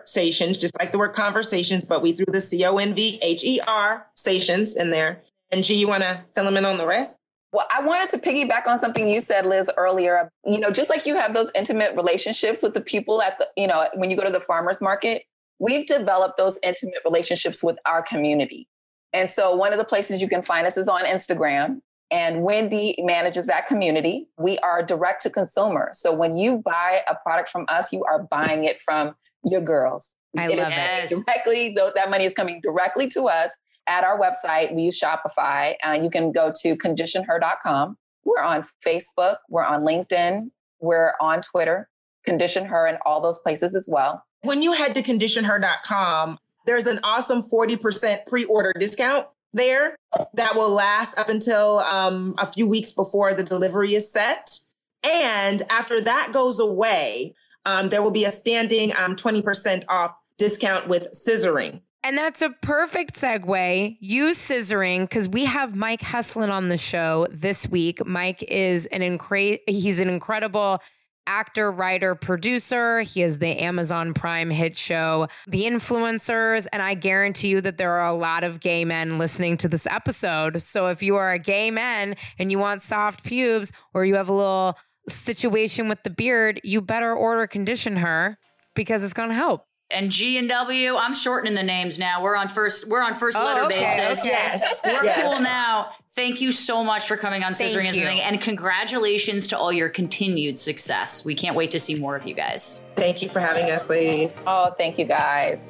[0.04, 3.41] stations, just like the word conversations, but we threw the C O N V H
[3.45, 5.21] E R stations in there.
[5.49, 7.17] And G, you want to fill them in on the rest?
[7.54, 10.30] Well, I wanted to piggyback on something you said, Liz, earlier.
[10.45, 13.67] You know, just like you have those intimate relationships with the people at the, you
[13.67, 15.23] know, when you go to the farmer's market,
[15.60, 18.67] we've developed those intimate relationships with our community.
[19.13, 21.80] And so one of the places you can find us is on Instagram.
[22.13, 24.28] And Wendy manages that community.
[24.38, 25.89] We are direct to consumer.
[25.93, 30.15] So when you buy a product from us, you are buying it from your girls.
[30.38, 30.71] I is love it.
[30.71, 31.10] Yes.
[31.10, 33.52] directly though that money is coming directly to us
[33.86, 39.36] at our website we use shopify uh, you can go to conditionher.com we're on facebook
[39.49, 40.49] we're on linkedin
[40.80, 41.88] we're on twitter
[42.26, 46.99] condition her and all those places as well When you head to conditionher.com, there's an
[47.04, 49.28] awesome 40% pre order discount.
[49.53, 49.95] There
[50.33, 54.59] that will last up until um, a few weeks before the delivery is set.
[55.03, 57.35] And after that goes away,
[57.65, 61.81] um, there will be a standing um, 20% off discount with scissoring.
[62.05, 63.97] And that's a perfect segue.
[64.01, 68.05] Use scissoring because we have Mike Heslin on the show this week.
[68.05, 70.81] Mike is an incre- he's an incredible
[71.27, 73.01] actor, writer, producer.
[73.01, 76.67] He has the Amazon Prime hit show, The Influencers.
[76.71, 79.88] And I guarantee you that there are a lot of gay men listening to this
[79.88, 80.62] episode.
[80.62, 84.29] So if you are a gay man and you want soft pubes or you have
[84.29, 88.38] a little situation with the beard, you better order Condition Her
[88.75, 90.95] because it's going to help and G and W.
[90.95, 92.21] I'm shortening the names now.
[92.21, 92.88] We're on first.
[92.88, 94.25] We're on first oh, letter okay, basis.
[94.25, 94.29] Okay.
[94.29, 95.21] Yes, we're yes.
[95.21, 95.91] cool now.
[96.12, 99.89] Thank you so much for coming on Scissoring and Something, and congratulations to all your
[99.89, 101.25] continued success.
[101.25, 102.86] We can't wait to see more of you guys.
[102.95, 104.39] Thank you for having us, ladies.
[104.45, 105.65] Oh, thank you, guys.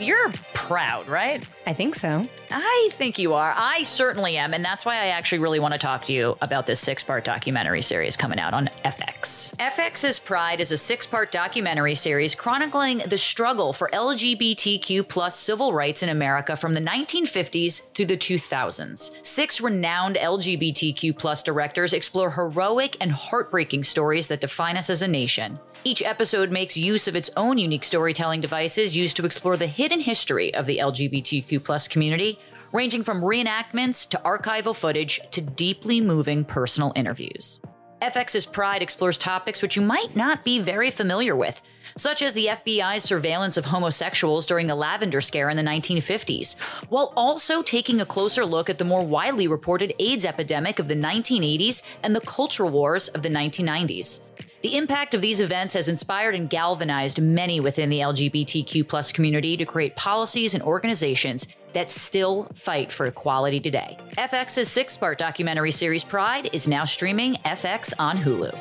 [0.00, 1.46] You're proud, right?
[1.66, 2.24] I think so.
[2.50, 3.54] I think you are.
[3.56, 4.52] I certainly am.
[4.52, 7.24] And that's why I actually really want to talk to you about this six part
[7.24, 9.54] documentary series coming out on FX.
[9.56, 15.72] FX's Pride is a six part documentary series chronicling the struggle for LGBTQ plus civil
[15.72, 19.24] rights in America from the 1950s through the 2000s.
[19.24, 25.08] Six renowned LGBTQ plus directors explore heroic and heartbreaking stories that define us as a
[25.08, 25.58] nation.
[25.82, 30.00] Each episode makes use of its own unique storytelling devices used to explore the hidden
[30.00, 32.38] history of the LGBTQ plus community,
[32.70, 37.62] ranging from reenactments to archival footage to deeply moving personal interviews.
[38.02, 41.62] FX's Pride explores topics which you might not be very familiar with,
[41.96, 46.58] such as the FBI's surveillance of homosexuals during the Lavender Scare in the 1950s,
[46.90, 50.94] while also taking a closer look at the more widely reported AIDS epidemic of the
[50.94, 54.20] 1980s and the culture wars of the 1990s.
[54.62, 59.56] The impact of these events has inspired and galvanized many within the LGBTQ plus community
[59.56, 63.96] to create policies and organizations that still fight for equality today.
[64.18, 68.54] FX's six part documentary series Pride is now streaming FX on Hulu.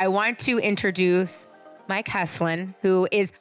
[0.00, 1.46] I want to introduce
[1.88, 3.32] Mike Heslin, who is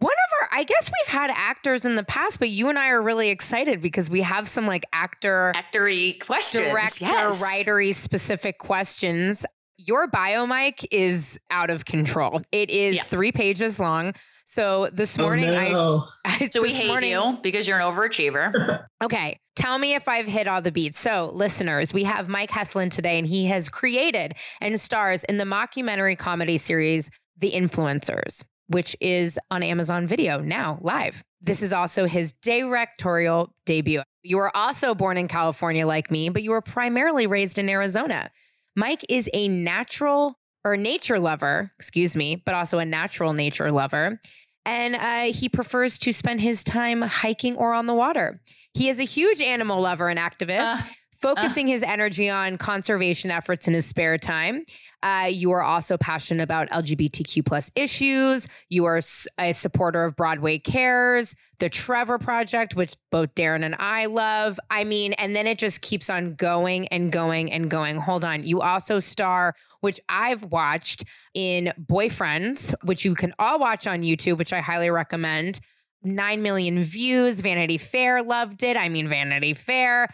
[0.00, 2.88] one of our, I guess we've had actors in the past, but you and I
[2.90, 7.42] are really excited because we have some like actor, actory questions, director, yes.
[7.42, 9.44] writery specific questions.
[9.76, 12.40] Your bio, Mike, is out of control.
[12.52, 13.04] It is yeah.
[13.04, 14.14] three pages long.
[14.44, 16.04] So this oh, morning, oh, no.
[16.24, 18.86] I, so we hate morning, you because you're an overachiever.
[19.04, 20.98] okay, tell me if I've hit all the beats.
[20.98, 25.44] So, listeners, we have Mike Heslin today, and he has created and stars in the
[25.44, 31.24] mockumentary comedy series The Influencers which is on Amazon Video now live.
[31.40, 34.02] This is also his directorial debut.
[34.22, 38.30] You were also born in California like me, but you were primarily raised in Arizona.
[38.76, 44.20] Mike is a natural or nature lover, excuse me, but also a natural nature lover.
[44.66, 48.40] And uh, he prefers to spend his time hiking or on the water.
[48.74, 50.80] He is a huge animal lover and activist.
[50.80, 50.82] Uh,
[51.20, 51.70] focusing uh.
[51.70, 54.64] his energy on conservation efforts in his spare time.
[55.02, 58.48] Uh, you are also passionate about LGBTQ plus issues.
[58.68, 59.00] You are
[59.38, 64.58] a supporter of Broadway Cares, the Trevor Project, which both Darren and I love.
[64.70, 67.96] I mean, and then it just keeps on going and going and going.
[67.98, 68.44] Hold on.
[68.44, 71.04] You also star, which I've watched
[71.34, 75.60] in Boyfriends, which you can all watch on YouTube, which I highly recommend.
[76.02, 77.40] 9 million views.
[77.40, 78.76] Vanity Fair loved it.
[78.76, 80.08] I mean, Vanity Fair.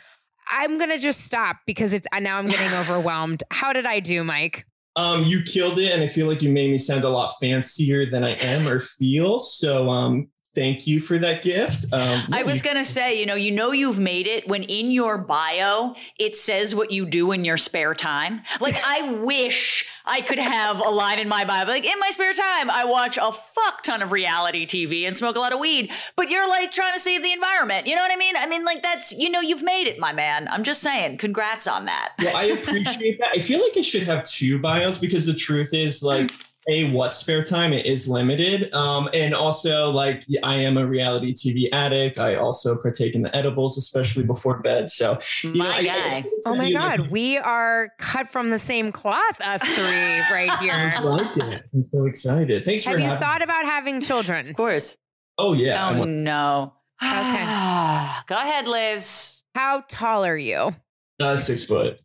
[0.51, 3.43] I'm going to just stop because it's now I'm getting overwhelmed.
[3.51, 4.67] How did I do, Mike?
[4.97, 8.09] Um, you killed it, and I feel like you made me sound a lot fancier
[8.09, 9.41] than I am or feel.
[9.41, 11.87] So, um, thank you for that gift.
[11.93, 14.91] Um, I was going to say, you know, you know, you've made it when in
[14.91, 18.43] your bio it says what you do in your spare time.
[18.61, 22.35] Like, I wish I could have a line in my bio, like, in my spare
[22.35, 25.91] time, I watch a fuck ton of reality TV and smoke a lot of weed.
[26.15, 27.87] But you're like trying to save the environment.
[27.87, 28.37] You know what I mean?
[28.37, 30.47] I mean, like, that's, you know, you've made it, my man.
[30.49, 32.13] I'm just saying, congrats on that.
[32.19, 33.31] Well, I appreciate that.
[33.35, 36.31] I feel like I should have two bios because the truth is, like,
[36.69, 38.73] a what spare time it is limited.
[38.75, 42.19] Um, and also like i am a reality tv addict.
[42.19, 44.91] I also partake in the edibles especially before bed.
[44.91, 46.09] So you my know, guy.
[46.17, 49.85] I, oh my god like, we are cut from the same cloth us three
[50.33, 50.73] right here.
[50.73, 51.65] I like it.
[51.73, 52.65] I'm so excited.
[52.65, 54.49] Thanks have for you having- thought about having children?
[54.49, 54.97] Of course.
[55.39, 56.75] Oh yeah oh no.
[57.03, 57.11] Okay.
[58.27, 59.43] Go ahead liz.
[59.55, 60.75] How tall are you?
[61.21, 62.01] Uh, six foot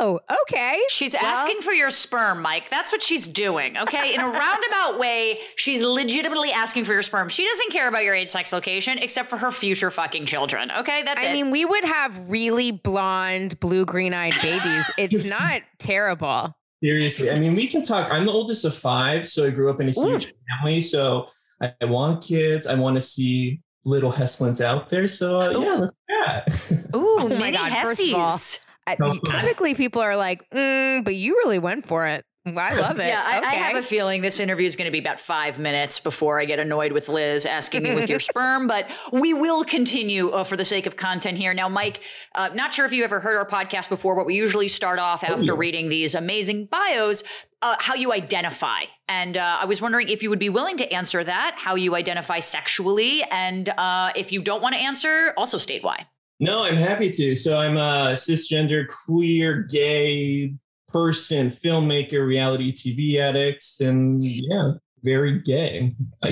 [0.00, 0.80] Oh, okay.
[0.88, 2.70] She's well, asking for your sperm, Mike.
[2.70, 3.76] That's what she's doing.
[3.76, 4.14] Okay.
[4.14, 7.28] In a roundabout way, she's legitimately asking for your sperm.
[7.28, 10.70] She doesn't care about your age, sex, location, except for her future fucking children.
[10.70, 11.02] Okay.
[11.02, 11.32] That's I it.
[11.32, 14.90] mean, we would have really blonde, blue, green eyed babies.
[14.96, 16.56] It's not terrible.
[16.82, 18.12] Seriously, I mean, we can talk.
[18.12, 20.58] I'm the oldest of five, so I grew up in a huge Ooh.
[20.60, 20.80] family.
[20.82, 21.28] So
[21.62, 22.66] I, I want kids.
[22.66, 25.06] I want to see little Heslins out there.
[25.06, 26.88] So uh, yeah, let's that.
[26.94, 27.72] Ooh, oh my God!
[27.78, 28.38] First of all,
[28.86, 32.24] I, typically people are like, mm, but you really went for it.
[32.46, 33.08] I love it.
[33.08, 33.48] yeah, I, okay.
[33.48, 36.44] I, have a feeling this interview is going to be about five minutes before I
[36.44, 40.56] get annoyed with Liz asking me with your sperm, but we will continue uh, for
[40.56, 41.52] the sake of content here.
[41.54, 42.02] Now, Mike,
[42.34, 45.24] uh, not sure if you ever heard our podcast before, but we usually start off
[45.24, 45.58] oh, after oh, yes.
[45.58, 47.24] reading these amazing bios,
[47.62, 48.82] uh, how you identify.
[49.08, 51.96] And uh, I was wondering if you would be willing to answer that, how you
[51.96, 53.22] identify sexually.
[53.30, 56.06] And uh, if you don't want to answer, also state why.
[56.38, 57.34] No, I'm happy to.
[57.34, 60.54] So I'm a cisgender, queer, gay,
[60.88, 64.72] person, filmmaker, reality TV addict, and yeah,
[65.02, 65.94] very gay.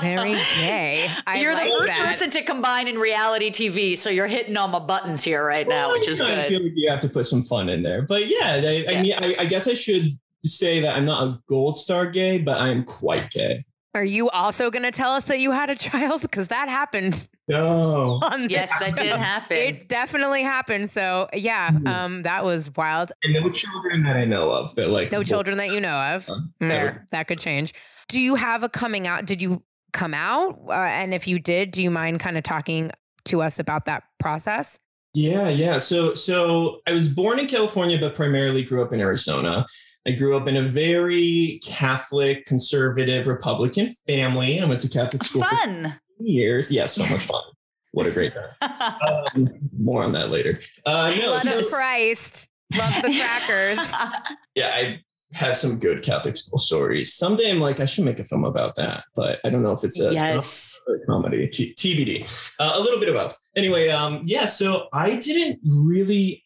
[0.00, 1.06] very gay.
[1.26, 2.06] I you're like the first that.
[2.06, 5.88] person to combine in reality TV, so you're hitting all my buttons here right now,
[5.88, 6.38] well, which is good.
[6.38, 8.90] I feel like you have to put some fun in there, but yeah, I, yeah.
[8.90, 12.38] I mean, I, I guess I should say that I'm not a gold star gay,
[12.38, 13.64] but I'm quite gay.
[13.96, 16.20] Are you also going to tell us that you had a child?
[16.26, 17.28] Because that happened.
[17.48, 18.20] No.
[18.48, 19.56] Yes, that did happen.
[19.56, 20.90] It definitely happened.
[20.90, 21.86] So yeah, mm-hmm.
[21.86, 23.12] um, that was wild.
[23.22, 24.74] And no children that I know of.
[24.76, 26.28] But like no children that you know of.
[26.28, 27.72] Uh, there, that could change.
[28.08, 29.24] Do you have a coming out?
[29.24, 30.58] Did you come out?
[30.68, 32.90] Uh, and if you did, do you mind kind of talking
[33.26, 34.78] to us about that process?
[35.14, 35.78] Yeah, yeah.
[35.78, 39.64] So so I was born in California, but primarily grew up in Arizona.
[40.06, 44.60] I grew up in a very Catholic, conservative, Republican family.
[44.60, 45.98] I went to Catholic school fun.
[46.16, 46.70] for years.
[46.70, 47.42] Yes, yeah, so much fun.
[47.90, 48.94] What a great time.
[49.34, 50.60] um, more on that later.
[50.84, 52.46] Uh, no, Blood so, of Christ.
[52.76, 53.78] Love the crackers.
[54.54, 55.00] yeah, I
[55.32, 57.14] have some good Catholic school stories.
[57.14, 59.82] Someday I'm like, I should make a film about that, but I don't know if
[59.82, 60.78] it's a yes.
[61.06, 61.48] comedy.
[61.48, 62.54] T- TBD.
[62.60, 63.36] Uh, a little bit of both.
[63.56, 64.44] Anyway, um, yeah.
[64.44, 66.44] So I didn't really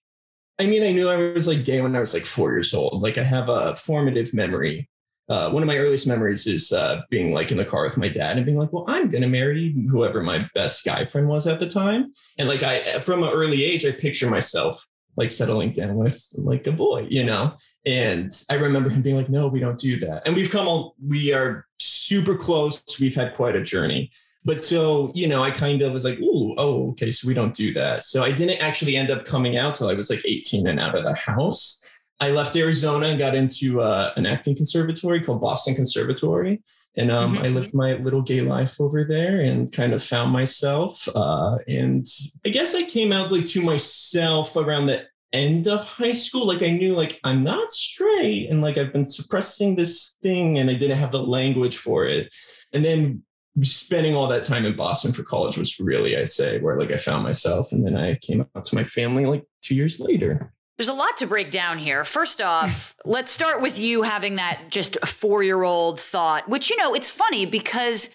[0.61, 3.03] I mean, I knew I was like gay when I was like four years old.
[3.03, 4.90] Like I have a formative memory.
[5.27, 8.09] Uh, one of my earliest memories is uh, being like in the car with my
[8.09, 11.61] dad and being like, "Well, I'm gonna marry whoever my best guy friend was at
[11.61, 15.94] the time." And like I, from an early age, I picture myself like settling down
[15.94, 17.55] with like a boy, you know.
[17.87, 20.94] And I remember him being like, "No, we don't do that." And we've come all,
[21.03, 22.85] we are super close.
[23.01, 24.11] We've had quite a journey
[24.44, 27.55] but so you know i kind of was like ooh oh okay so we don't
[27.55, 28.05] do that.
[28.05, 30.96] So i didn't actually end up coming out till i was like 18 and out
[30.96, 31.87] of the house.
[32.20, 36.62] I left arizona and got into uh, an acting conservatory called boston conservatory.
[36.96, 37.44] And um, mm-hmm.
[37.44, 42.05] i lived my little gay life over there and kind of found myself uh, and
[42.46, 46.46] i guess i came out like to myself around the end of high school.
[46.46, 50.68] Like i knew like i'm not straight and like i've been suppressing this thing and
[50.68, 52.35] i didn't have the language for it.
[52.72, 53.22] And then
[53.62, 56.96] spending all that time in Boston for college was really, I'd say, where like I
[56.96, 57.73] found myself.
[57.73, 60.53] And then I came out to my family like two years later.
[60.79, 62.05] There's a lot to break down here.
[62.05, 66.77] First off, let's start with you having that just four year old thought, which, you
[66.77, 68.09] know, it's funny because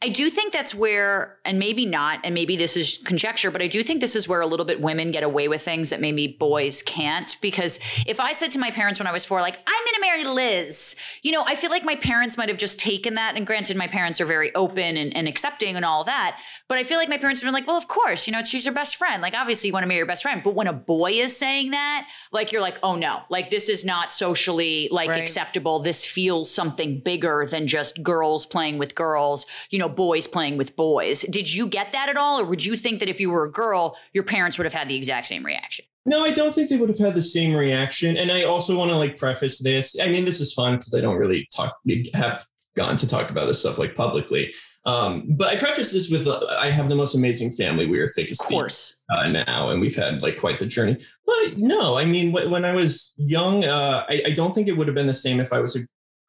[0.00, 3.66] I do think that's where, and maybe not, and maybe this is conjecture, but I
[3.66, 6.28] do think this is where a little bit women get away with things that maybe
[6.28, 7.36] boys can't.
[7.40, 10.00] Because if I said to my parents when I was four, like, I'm going to
[10.00, 13.36] marry Liz, you know, I feel like my parents might have just taken that.
[13.36, 16.40] And granted, my parents are very open and, and accepting and all that.
[16.68, 18.64] But I feel like my parents have been like, well, of course, you know, she's
[18.64, 19.20] your best friend.
[19.20, 20.42] Like, obviously, you want to marry your best friend.
[20.42, 23.84] But when a boy is saying that, like, you're like, oh no, like, this is
[23.84, 25.20] not socially like right.
[25.20, 25.80] acceptable.
[25.80, 30.76] This feels something bigger than just girls playing with girls, you know, boys playing with
[30.76, 31.22] boys.
[31.22, 32.40] Did you get that at all?
[32.40, 34.88] Or would you think that if you were a girl, your parents would have had
[34.88, 35.84] the exact same reaction?
[36.04, 38.16] No, I don't think they would have had the same reaction.
[38.16, 39.96] And I also want to like preface this.
[40.00, 41.76] I mean, this is fun because I don't really talk
[42.14, 44.52] have gone to talk about this stuff like publicly.
[44.84, 47.86] Um, but I preface this with uh, I have the most amazing family.
[47.86, 50.96] We are thick as thieves uh, now, and we've had like quite the journey.
[51.26, 54.88] But no, I mean, when I was young, uh, I, I don't think it would
[54.88, 55.80] have been the same if I was a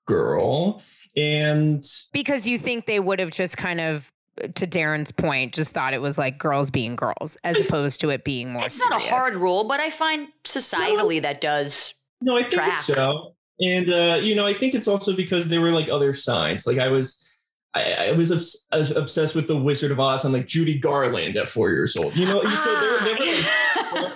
[0.05, 0.81] girl.
[1.15, 5.93] And because you think they would have just kind of to Darren's point, just thought
[5.93, 8.65] it was like girls being girls as opposed to it being more.
[8.65, 8.89] It's serious.
[8.89, 11.93] not a hard rule, but I find societally no, that does.
[12.21, 12.75] No, I think track.
[12.75, 13.35] so.
[13.59, 16.65] And uh, you know, I think it's also because there were like other signs.
[16.65, 17.29] Like I was.
[17.75, 21.47] I, I was obs- obsessed with the Wizard of Oz and like Judy Garland at
[21.47, 22.15] four years old.
[22.15, 24.12] You know, ah, so there, there were like,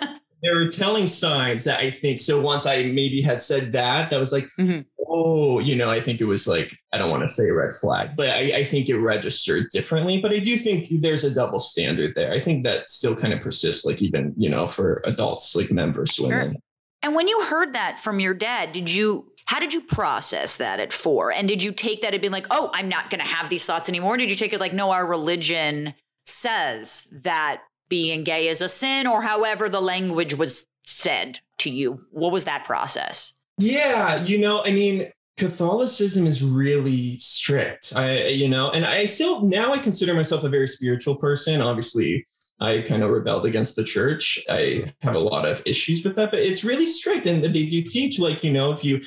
[0.48, 2.20] there were telling signs that I think.
[2.20, 6.00] So once I maybe had said that, that was like, mm-hmm oh, you know, I
[6.00, 8.64] think it was like, I don't want to say a red flag, but I, I,
[8.64, 10.20] think it registered differently.
[10.20, 12.32] But I do think there's a double standard there.
[12.32, 15.94] I think that still kind of persists, like even, you know, for adults, like men
[15.94, 16.52] versus women.
[16.52, 16.62] Sure.
[17.04, 20.80] And when you heard that from your dad, did you, how did you process that
[20.80, 21.32] at four?
[21.32, 23.66] And did you take that and be like, oh, I'm not going to have these
[23.66, 24.18] thoughts anymore?
[24.18, 25.94] Did you take it like, no, our religion
[26.26, 32.02] says that being gay is a sin, or however the language was said to you?
[32.12, 33.34] What was that process?
[33.58, 37.94] Yeah, you know, I mean, Catholicism is really strict.
[37.96, 41.62] I, you know, and I still now I consider myself a very spiritual person.
[41.62, 42.26] Obviously,
[42.60, 44.40] I kind of rebelled against the church.
[44.50, 47.28] I have a lot of issues with that, but it's really strict.
[47.28, 49.02] And they do teach, like, you know, if you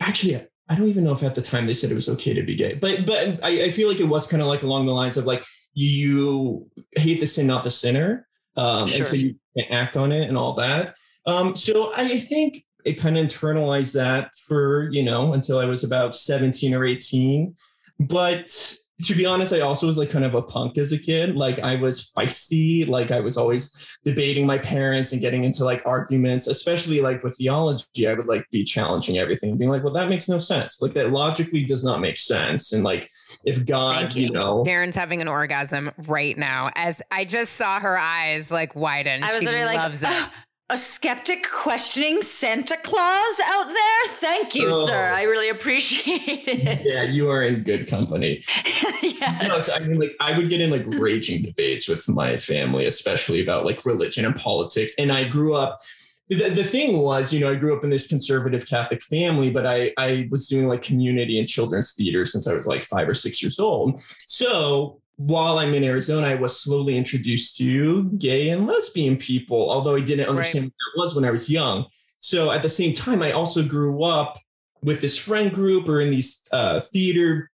[0.00, 2.42] actually, I don't even know if at the time they said it was okay to
[2.42, 4.92] be gay, but but I, I feel like it was kind of like along the
[4.92, 5.44] lines of like
[5.74, 8.98] you hate the sin, not the sinner, um, sure.
[8.98, 10.94] and so you can act on it and all that.
[11.26, 15.84] Um, so I think it kind of internalized that for you know until I was
[15.84, 17.54] about seventeen or eighteen,
[17.98, 21.36] but to be honest, I also was like kind of a punk as a kid.
[21.36, 22.88] Like I was feisty.
[22.88, 27.36] Like I was always debating my parents and getting into like arguments, especially like with
[27.36, 28.06] theology.
[28.06, 30.80] I would like be challenging everything, being like, well, that makes no sense.
[30.80, 32.72] Like that logically does not make sense.
[32.72, 33.08] And like
[33.44, 34.26] if God, you.
[34.26, 34.30] you.
[34.30, 39.24] know, Darren's having an orgasm right now as I just saw her eyes like widen.
[39.24, 40.16] I was she loves like, it.
[40.16, 44.14] Ah, a skeptic questioning Santa Claus out there.
[44.16, 44.86] Thank you, oh.
[44.86, 45.12] sir.
[45.14, 46.82] I really appreciate it.
[46.84, 48.42] Yeah, you are in good company.
[49.02, 49.48] yes.
[49.48, 52.86] Know, so, I mean, like I would get in like raging debates with my family,
[52.86, 54.94] especially about like religion and politics.
[54.98, 55.80] And I grew up.
[56.28, 59.66] The, the thing was, you know, I grew up in this conservative Catholic family, but
[59.66, 63.14] I I was doing like community and children's theater since I was like five or
[63.14, 64.00] six years old.
[64.00, 69.94] So while I'm in Arizona, I was slowly introduced to gay and lesbian people, although
[69.94, 70.72] I didn't understand right.
[70.72, 71.86] what that was when I was young.
[72.18, 74.38] So at the same time, I also grew up
[74.82, 77.50] with this friend group or in these uh, theater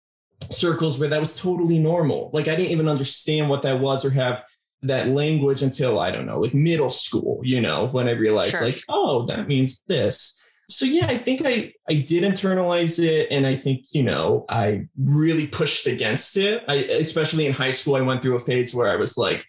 [0.52, 2.30] circles where that was totally normal.
[2.34, 4.44] Like I didn't even understand what that was or have
[4.84, 8.62] that language until I don't know, like middle school, you know, when I realized sure.
[8.62, 13.46] like, oh, that means this so yeah i think i i did internalize it and
[13.46, 16.64] i think you know i really pushed against it.
[16.68, 19.46] I especially in high school i went through a phase where i was like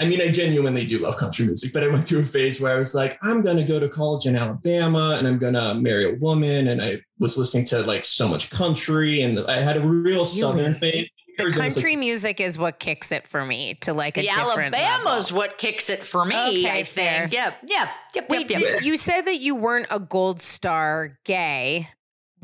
[0.00, 2.74] i mean i genuinely do love country music but i went through a phase where
[2.74, 5.74] i was like i'm going to go to college in alabama and i'm going to
[5.74, 9.76] marry a woman and i was listening to like so much country and i had
[9.76, 13.92] a real southern phase the country like, music is what kicks it for me to
[13.94, 15.38] like a the different Alabama's level.
[15.38, 16.36] what kicks it for me.
[16.36, 17.20] Okay, I fair.
[17.20, 17.32] think.
[17.32, 18.28] Yep, yep, yep.
[18.28, 18.82] Wait, yep, yep.
[18.82, 21.86] you said that you weren't a gold star gay.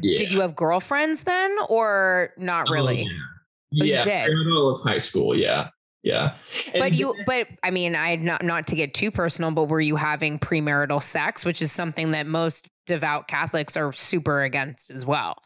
[0.01, 0.18] Yeah.
[0.18, 3.07] Did you have girlfriends then, or not oh, really?
[3.09, 3.14] Oh,
[3.70, 4.26] yeah, oh, yeah.
[4.26, 4.32] did.
[4.32, 5.36] middle of high school.
[5.36, 5.68] Yeah,
[6.03, 6.36] yeah.
[6.72, 9.80] And but you, but I mean, I not not to get too personal, but were
[9.80, 15.07] you having premarital sex, which is something that most devout Catholics are super against as
[15.07, 15.36] well?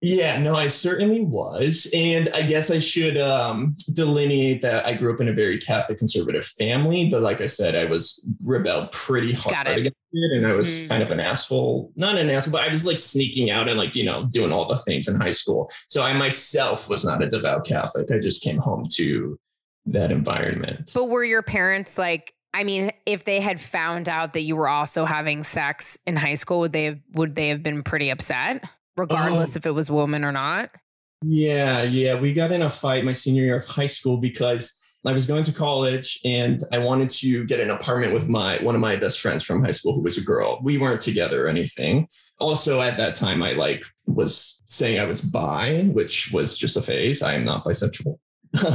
[0.00, 1.88] Yeah, no, I certainly was.
[1.92, 5.98] And I guess I should um, delineate that I grew up in a very Catholic
[5.98, 7.08] conservative family.
[7.08, 10.36] But like I said, I was rebelled pretty hard against it.
[10.36, 10.88] And I was mm-hmm.
[10.88, 13.96] kind of an asshole, not an asshole, but I was like sneaking out and like,
[13.96, 15.68] you know, doing all the things in high school.
[15.88, 18.08] So I myself was not a devout Catholic.
[18.12, 19.36] I just came home to
[19.86, 20.92] that environment.
[20.94, 24.68] But were your parents like, I mean, if they had found out that you were
[24.68, 28.64] also having sex in high school, would they have, would they have been pretty upset?
[28.98, 29.58] Regardless oh.
[29.58, 30.70] if it was woman or not?
[31.22, 32.14] Yeah, yeah.
[32.14, 35.44] We got in a fight my senior year of high school because I was going
[35.44, 39.20] to college and I wanted to get an apartment with my one of my best
[39.20, 40.58] friends from high school who was a girl.
[40.62, 42.08] We weren't together or anything.
[42.40, 46.82] Also at that time I like was saying I was bi, which was just a
[46.82, 47.22] phase.
[47.22, 48.18] I am not bisexual.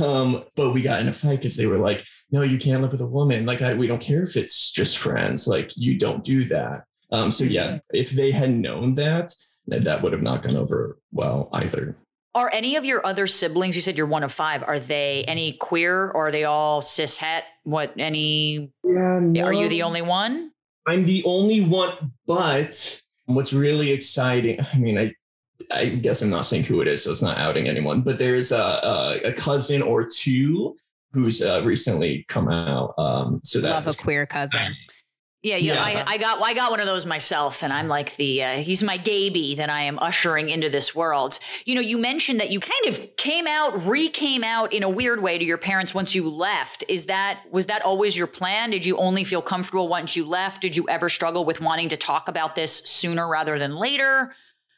[0.04, 2.92] Um, but we got in a fight because they were like, no, you can't live
[2.92, 3.46] with a woman.
[3.46, 5.48] Like, I, we don't care if it's just friends.
[5.48, 6.84] Like, you don't do that.
[7.12, 7.78] Um, so yeah, mm-hmm.
[7.92, 9.34] if they had known that,
[9.68, 11.96] that would have not gone over well either.
[12.36, 15.54] Are any of your other siblings, you said you're one of five, are they any
[15.54, 17.44] queer or are they all cis het?
[17.64, 18.72] What, any?
[18.84, 19.46] Yeah, no.
[19.46, 20.52] Are you the only one?
[20.88, 25.14] I'm the only one, but what's really exciting, I mean, I,
[25.72, 28.52] I guess I'm not saying who it is, so it's not outing anyone, but there's
[28.52, 30.76] a, a, a cousin or two
[31.14, 32.96] who's uh, recently come out.
[32.98, 34.76] Um, so that love a queer cousin.
[35.44, 35.76] Yeah, you yeah.
[35.76, 38.58] Know, I, I got I got one of those myself, and I'm like the uh,
[38.60, 41.38] he's my gaby that I am ushering into this world.
[41.66, 45.22] You know, you mentioned that you kind of came out, re-came out in a weird
[45.22, 46.86] way to your parents once you left.
[46.88, 48.70] Is that was that always your plan?
[48.70, 50.62] Did you only feel comfortable once you left?
[50.62, 54.34] Did you ever struggle with wanting to talk about this sooner rather than later?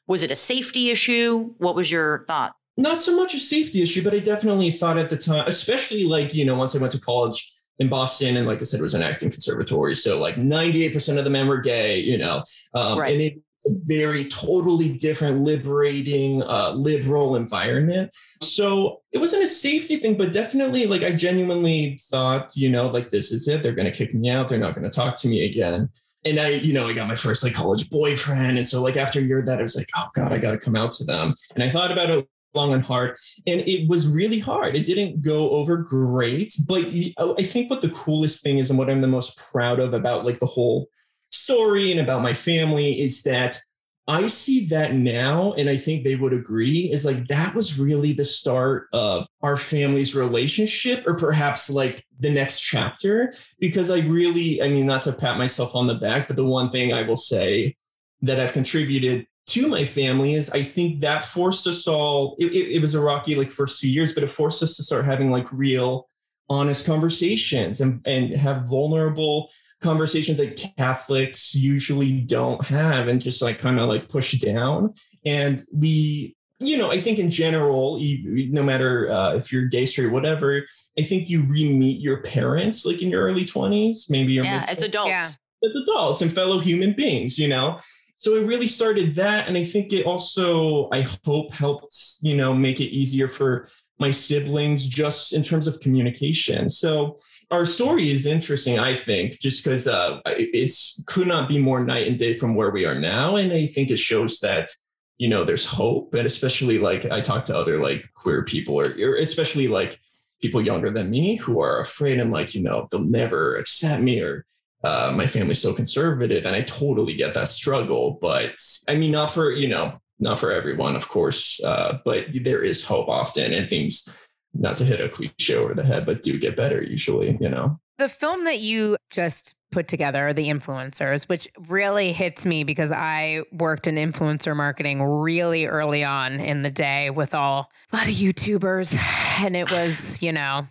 [0.08, 1.54] Was it a safety issue?
[1.60, 2.56] What was your thought?
[2.76, 6.34] Not so much a safety issue, but I definitely thought at the time, especially like
[6.34, 8.94] you know, once I went to college in Boston, and like I said, it was
[8.94, 9.96] an acting conservatory.
[9.96, 13.14] So like 98% of the men were gay, you know, um, right.
[13.14, 18.14] and it's a very totally different, liberating, uh, liberal environment.
[18.42, 23.10] So it wasn't a safety thing, but definitely like I genuinely thought, you know, like
[23.10, 23.62] this is it.
[23.62, 24.48] They're going to kick me out.
[24.48, 25.90] They're not going to talk to me again.
[26.24, 28.58] And I, you know, I got my first like college boyfriend.
[28.58, 30.58] And so like after a year that, I was like, oh God, I got to
[30.58, 31.36] come out to them.
[31.54, 33.16] And I thought about it long and hard.
[33.46, 34.76] And it was really hard.
[34.76, 36.56] It didn't go over great.
[36.68, 36.86] But
[37.18, 39.94] oh, I think what the coolest thing is and what I'm the most proud of
[39.94, 40.88] about like the whole
[41.32, 43.60] story and about my family is that
[44.08, 48.14] I see that now, and I think they would agree, is like that was really
[48.14, 53.34] the start of our family's relationship, or perhaps like the next chapter.
[53.60, 56.70] Because I really, I mean, not to pat myself on the back, but the one
[56.70, 57.76] thing I will say
[58.22, 62.76] that I've contributed to my family is I think that forced us all, it, it,
[62.76, 65.32] it was a rocky like first two years, but it forced us to start having
[65.32, 66.10] like real
[66.50, 73.60] honest conversations and, and have vulnerable conversations that Catholics usually don't have and just like
[73.60, 74.94] kind of like push down.
[75.26, 79.86] And we, you know, I think in general, you, no matter uh, if you're gay,
[79.86, 80.66] straight, whatever,
[80.98, 84.82] I think you re-meet your parents like in your early 20s, maybe your yeah, as
[84.82, 85.10] adults.
[85.10, 85.30] Yeah.
[85.64, 87.80] As adults and fellow human beings, you know.
[88.26, 89.48] So it really started that.
[89.48, 93.68] And I think it also, I hope, helped, you know, make it easier for
[94.00, 96.68] my siblings just in terms of communication.
[96.68, 97.18] So
[97.52, 102.08] our story is interesting, I think, just because uh, it's could not be more night
[102.08, 104.72] and day from where we are now, and I think it shows that
[105.20, 108.86] you know there's hope, and especially like I talk to other like queer people, or,
[108.86, 110.00] or especially like
[110.42, 114.20] people younger than me who are afraid and like you know they'll never accept me
[114.20, 114.48] or
[114.84, 118.20] uh, my family's so conservative, and I totally get that struggle.
[118.22, 118.56] But
[118.88, 122.84] I mean, not for you know not for everyone, of course, uh, but there is
[122.84, 126.56] hope often, and things not to hit a cliche over the head, but do get
[126.56, 127.78] better usually, you know?
[127.98, 133.44] The film that you just put together, The Influencers, which really hits me because I
[133.52, 138.14] worked in influencer marketing really early on in the day with all a lot of
[138.14, 138.96] YouTubers.
[139.38, 140.66] And it was, you know,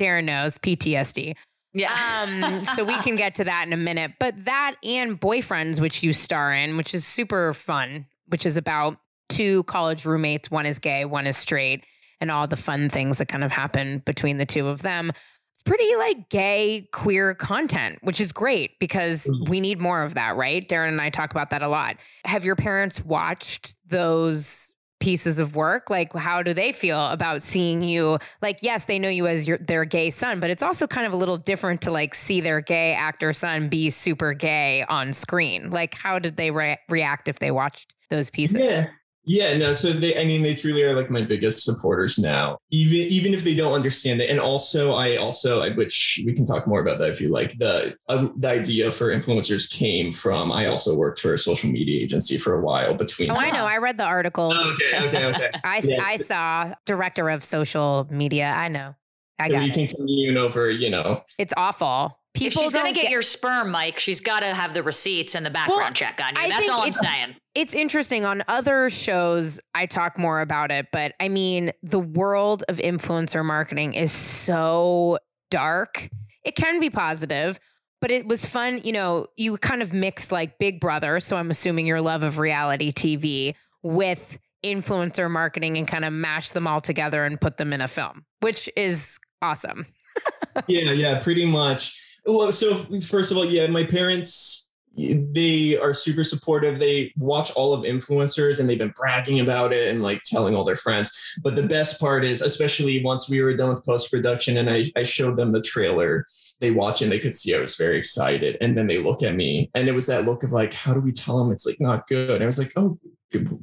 [0.00, 1.36] Darren knows PTSD.
[1.74, 1.92] Yeah.
[2.22, 4.12] um, so we can get to that in a minute.
[4.18, 8.98] But that and Boyfriends, which you star in, which is super fun, which is about
[9.28, 10.50] two college roommates.
[10.50, 11.84] One is gay, one is straight
[12.20, 15.10] and all the fun things that kind of happen between the two of them.
[15.54, 20.36] It's pretty like gay, queer content, which is great because we need more of that,
[20.36, 20.66] right?
[20.66, 21.96] Darren and I talk about that a lot.
[22.24, 24.71] Have your parents watched those
[25.02, 28.18] pieces of work like how do they feel about seeing you?
[28.40, 31.12] Like yes they know you as your their gay son but it's also kind of
[31.12, 35.70] a little different to like see their gay actor son be super gay on screen.
[35.70, 38.60] Like how did they re- react if they watched those pieces?
[38.60, 38.86] Yeah
[39.24, 39.72] yeah, no.
[39.72, 43.44] So they, I mean, they truly are like my biggest supporters now, even even if
[43.44, 44.28] they don't understand it.
[44.28, 47.56] And also, I also, which we can talk more about that if you like.
[47.58, 50.50] The uh, the idea for influencers came from.
[50.50, 52.94] I also worked for a social media agency for a while.
[52.94, 54.54] Between oh, I know, I read the articles.
[54.56, 55.50] Oh, okay, okay, okay.
[55.64, 56.00] I yes.
[56.04, 58.50] I saw director of social media.
[58.50, 58.96] I know.
[59.38, 59.74] I got so we it.
[59.74, 60.68] can commune over.
[60.68, 62.18] You know, it's awful.
[62.34, 65.34] People if she's gonna get, get, your sperm, Mike, she's got to have the receipts
[65.34, 66.40] and the background well, check on you.
[66.40, 67.36] I That's all I'm saying.
[67.54, 68.24] It's interesting.
[68.24, 73.44] On other shows, I talk more about it, but I mean, the world of influencer
[73.44, 75.18] marketing is so
[75.50, 76.08] dark.
[76.44, 77.60] It can be positive,
[78.00, 78.80] but it was fun.
[78.82, 82.38] You know, you kind of mix like Big Brother, so I'm assuming your love of
[82.38, 87.72] reality TV with influencer marketing and kind of mash them all together and put them
[87.74, 89.86] in a film, which is awesome.
[90.66, 92.01] yeah, yeah, pretty much.
[92.24, 96.78] Well, so first of all, yeah, my parents they are super supportive.
[96.78, 100.64] They watch all of influencers and they've been bragging about it and like telling all
[100.64, 101.38] their friends.
[101.42, 104.84] But the best part is, especially once we were done with post production and I,
[104.96, 106.26] I showed them the trailer,
[106.60, 108.58] they watch and they could see I was very excited.
[108.60, 111.00] And then they look at me and it was that look of like, how do
[111.00, 112.30] we tell them it's like not good?
[112.30, 112.98] And I was like, oh,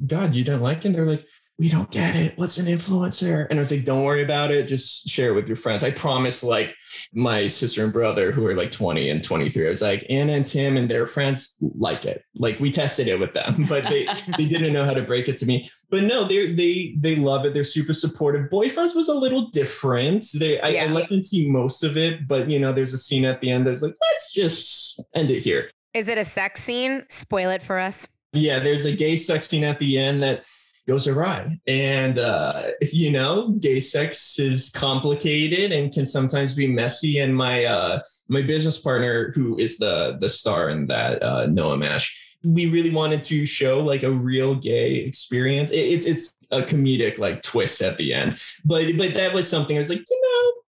[0.06, 0.86] God, you don't like it?
[0.86, 1.24] And they're like,
[1.60, 2.32] we don't get it.
[2.38, 3.46] What's an influencer?
[3.50, 4.66] And I was like, don't worry about it.
[4.66, 5.84] Just share it with your friends.
[5.84, 6.74] I promise, like
[7.12, 10.46] my sister and brother who are like 20 and 23, I was like, Anna and
[10.46, 12.24] Tim and their friends like it.
[12.34, 14.06] Like we tested it with them, but they
[14.38, 15.68] they didn't know how to break it to me.
[15.90, 17.52] But no, they they they love it.
[17.52, 18.48] They're super supportive.
[18.50, 20.24] Boyfriends was a little different.
[20.32, 20.84] They I, yeah.
[20.84, 23.50] I let them see most of it, but you know, there's a scene at the
[23.50, 25.68] end that's like, let's just end it here.
[25.92, 27.04] Is it a sex scene?
[27.10, 28.08] Spoil it for us.
[28.32, 30.46] Yeah, there's a gay sex scene at the end that
[30.90, 31.56] goes awry.
[31.68, 37.20] And, uh, you know, gay sex is complicated and can sometimes be messy.
[37.20, 41.76] And my, uh, my business partner, who is the, the star in that, uh, Noah
[41.76, 45.70] Mash, we really wanted to show like a real gay experience.
[45.70, 49.76] It, it's, it's a comedic like twist at the end, but, but that was something
[49.76, 50.20] I was like, you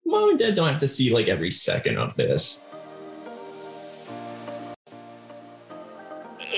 [0.05, 2.61] know, mom and dad don't have to see like every second of this.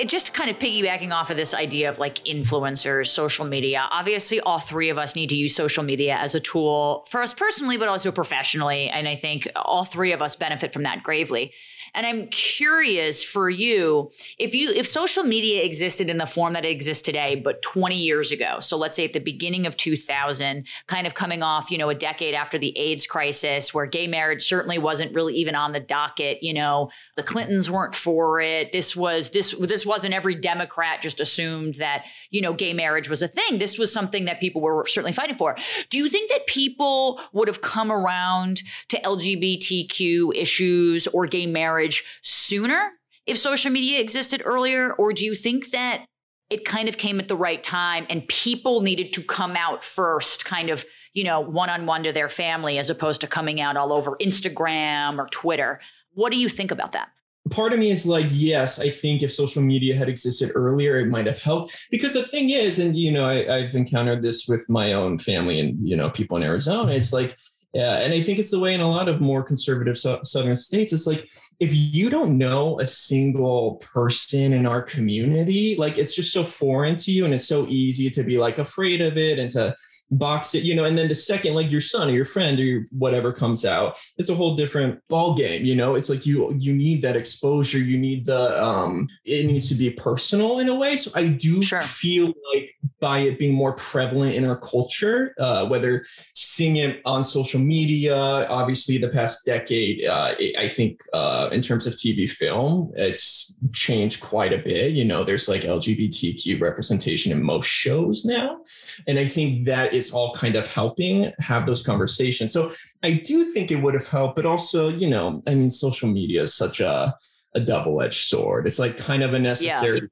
[0.05, 3.87] Just kind of piggybacking off of this idea of like influencers, social media.
[3.91, 7.33] Obviously, all three of us need to use social media as a tool for us
[7.33, 8.89] personally, but also professionally.
[8.89, 11.53] And I think all three of us benefit from that gravely.
[11.95, 16.65] And I'm curious for you if you if social media existed in the form that
[16.65, 18.59] it exists today, but 20 years ago.
[18.59, 21.95] So let's say at the beginning of 2000, kind of coming off, you know, a
[21.95, 26.41] decade after the AIDS crisis, where gay marriage certainly wasn't really even on the docket.
[26.41, 28.71] You know, the Clintons weren't for it.
[28.71, 33.21] This was this this wasn't every Democrat just assumed that, you know, gay marriage was
[33.21, 33.59] a thing.
[33.59, 35.55] This was something that people were certainly fighting for.
[35.89, 41.82] Do you think that people would have come around to LGBTQ issues or gay marriage
[42.21, 42.91] sooner
[43.25, 44.93] if social media existed earlier?
[44.93, 46.05] Or do you think that
[46.49, 50.45] it kind of came at the right time and people needed to come out first,
[50.45, 53.77] kind of, you know, one on one to their family as opposed to coming out
[53.77, 55.79] all over Instagram or Twitter?
[56.13, 57.09] What do you think about that?
[57.49, 61.07] part of me is like, yes, I think if social media had existed earlier, it
[61.07, 61.87] might have helped.
[61.91, 65.59] Because the thing is, and you know, I, have encountered this with my own family
[65.59, 66.93] and you know, people in Arizona.
[66.93, 67.37] It's like,
[67.73, 70.55] yeah, and I think it's the way in a lot of more conservative so- southern
[70.55, 70.93] states.
[70.93, 71.27] It's like
[71.59, 76.95] if you don't know a single person in our community, like it's just so foreign
[76.97, 79.75] to you, and it's so easy to be like afraid of it and to
[80.11, 82.63] box it, you know, and then the second like your son or your friend or
[82.63, 85.95] your whatever comes out, it's a whole different ball game, you know.
[85.95, 89.89] It's like you you need that exposure, you need the um it needs to be
[89.89, 90.97] personal in a way.
[90.97, 91.79] So I do sure.
[91.79, 97.23] feel like by it being more prevalent in our culture, uh, whether seeing it on
[97.23, 98.15] social media,
[98.47, 103.55] obviously the past decade, uh, it, I think uh, in terms of TV film, it's
[103.73, 104.93] changed quite a bit.
[104.93, 108.59] You know, there's like LGBTQ representation in most shows now.
[109.07, 112.51] And I think that is all kind of helping have those conversations.
[112.51, 112.71] So
[113.03, 116.43] I do think it would have helped, but also, you know, I mean, social media
[116.43, 117.15] is such a,
[117.53, 118.65] a double-edged sword.
[118.65, 120.07] It's like kind of a necessary yeah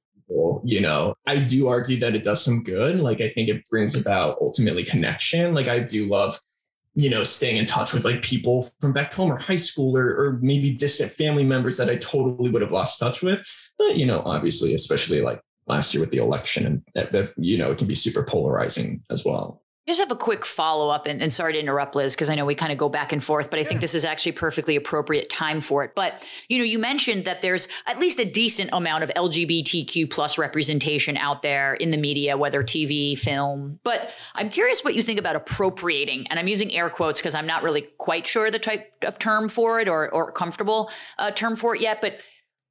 [0.63, 3.95] you know i do argue that it does some good like i think it brings
[3.95, 6.39] about ultimately connection like i do love
[6.95, 10.07] you know staying in touch with like people from back home or high school or,
[10.07, 13.45] or maybe distant family members that i totally would have lost touch with
[13.77, 17.71] but you know obviously especially like last year with the election, and that, you know
[17.71, 19.61] it can be super polarizing as well.
[19.91, 22.45] Just have a quick follow up, and, and, sorry to interrupt, Liz, because I know
[22.45, 23.67] we kind of go back and forth, but I yeah.
[23.67, 25.95] think this is actually perfectly appropriate time for it.
[25.95, 30.37] But you know, you mentioned that there's at least a decent amount of LGBTQ plus
[30.37, 33.81] representation out there in the media, whether TV, film.
[33.83, 37.45] But I'm curious what you think about appropriating, and I'm using air quotes because I'm
[37.45, 41.57] not really quite sure the type of term for it or or comfortable uh, term
[41.57, 42.21] for it yet, but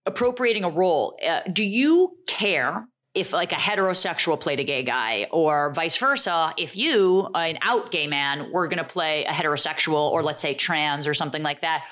[0.06, 1.18] appropriating a role.
[1.22, 6.54] Uh, do you care if like a heterosexual played a gay guy or vice versa
[6.56, 10.54] if you an out gay man were going to play a heterosexual or let's say
[10.54, 11.84] trans or something like that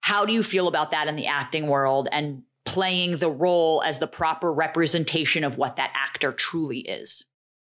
[0.00, 3.98] how do you feel about that in the acting world and playing the role as
[3.98, 7.24] the proper representation of what that actor truly is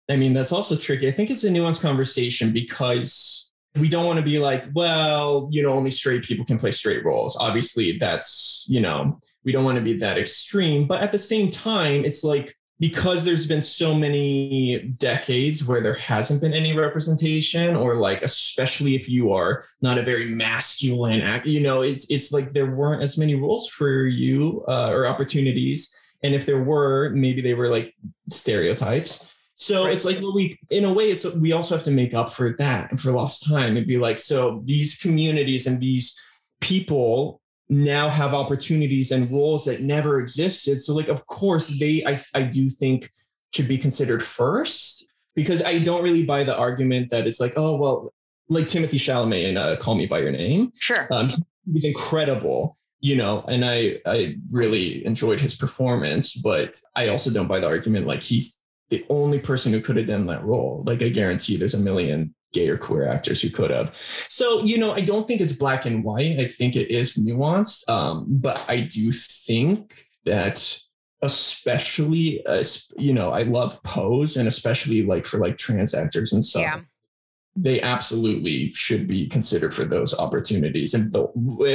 [0.09, 4.18] i mean that's also tricky i think it's a nuanced conversation because we don't want
[4.18, 7.36] to be like, well, you know, only straight people can play straight roles.
[7.36, 10.86] Obviously, that's, you know, we don't want to be that extreme.
[10.86, 15.95] But at the same time, it's like, because there's been so many decades where there
[15.95, 21.47] hasn't been any representation or like especially if you are not a very masculine act
[21.47, 25.95] you know it's it's like there weren't as many roles for you uh, or opportunities
[26.22, 27.95] and if there were maybe they were like
[28.29, 29.93] stereotypes so right.
[29.93, 32.55] it's like, well, we, in a way, it's we also have to make up for
[32.59, 36.16] that and for lost time and be like, so these communities and these
[36.61, 40.81] people now have opportunities and roles that never existed.
[40.81, 43.11] So, like, of course, they, I, I do think,
[43.55, 47.77] should be considered first because I don't really buy the argument that it's like, oh,
[47.77, 48.12] well,
[48.51, 50.71] like Timothée Chalamet in uh, Call Me by Your Name.
[50.79, 51.07] Sure.
[51.11, 57.07] Um, he was incredible you know and i i really enjoyed his performance but i
[57.07, 58.59] also don't buy the argument like he's
[58.91, 60.83] the only person who could have done that role.
[60.87, 63.95] Like I guarantee there's a million gay or queer actors who could have.
[63.95, 66.39] So, you know, I don't think it's black and white.
[66.39, 67.89] I think it is nuanced.
[67.89, 70.79] Um, but I do think that
[71.23, 72.63] especially uh,
[72.97, 76.63] you know, I love pose and especially like for like trans actors and stuff.
[76.63, 76.81] Yeah.
[77.57, 80.95] They absolutely should be considered for those opportunities.
[80.95, 81.27] And the,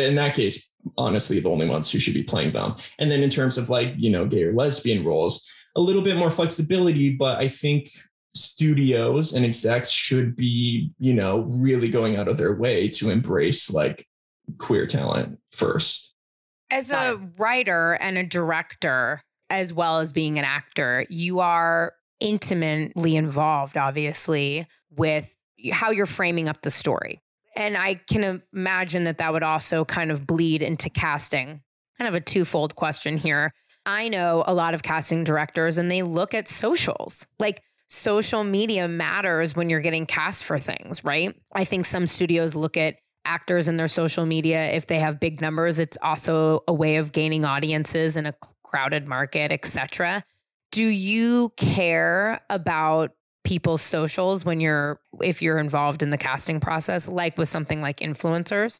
[0.08, 2.76] in that case, honestly, the only ones who should be playing them.
[3.00, 5.46] And then in terms of like, you know, gay or lesbian roles,
[5.76, 7.90] a little bit more flexibility, but I think
[8.36, 13.72] studios and execs should be, you know, really going out of their way to embrace
[13.72, 14.08] like
[14.58, 16.16] queer talent first.
[16.72, 23.16] As a writer and a director, as well as being an actor, you are intimately
[23.16, 25.36] involved, obviously, with
[25.72, 27.22] how you're framing up the story.
[27.56, 31.62] And I can imagine that that would also kind of bleed into casting.
[32.00, 33.54] Kind of a twofold question here.
[33.86, 37.28] I know a lot of casting directors and they look at socials.
[37.38, 41.36] Like social media matters when you're getting cast for things, right?
[41.54, 44.72] I think some studios look at actors and their social media.
[44.72, 49.08] If they have big numbers it's also a way of gaining audiences in a crowded
[49.08, 50.24] market etc
[50.74, 53.12] do you care about
[53.44, 57.98] people's socials when you're if you're involved in the casting process like with something like
[57.98, 58.78] influencers?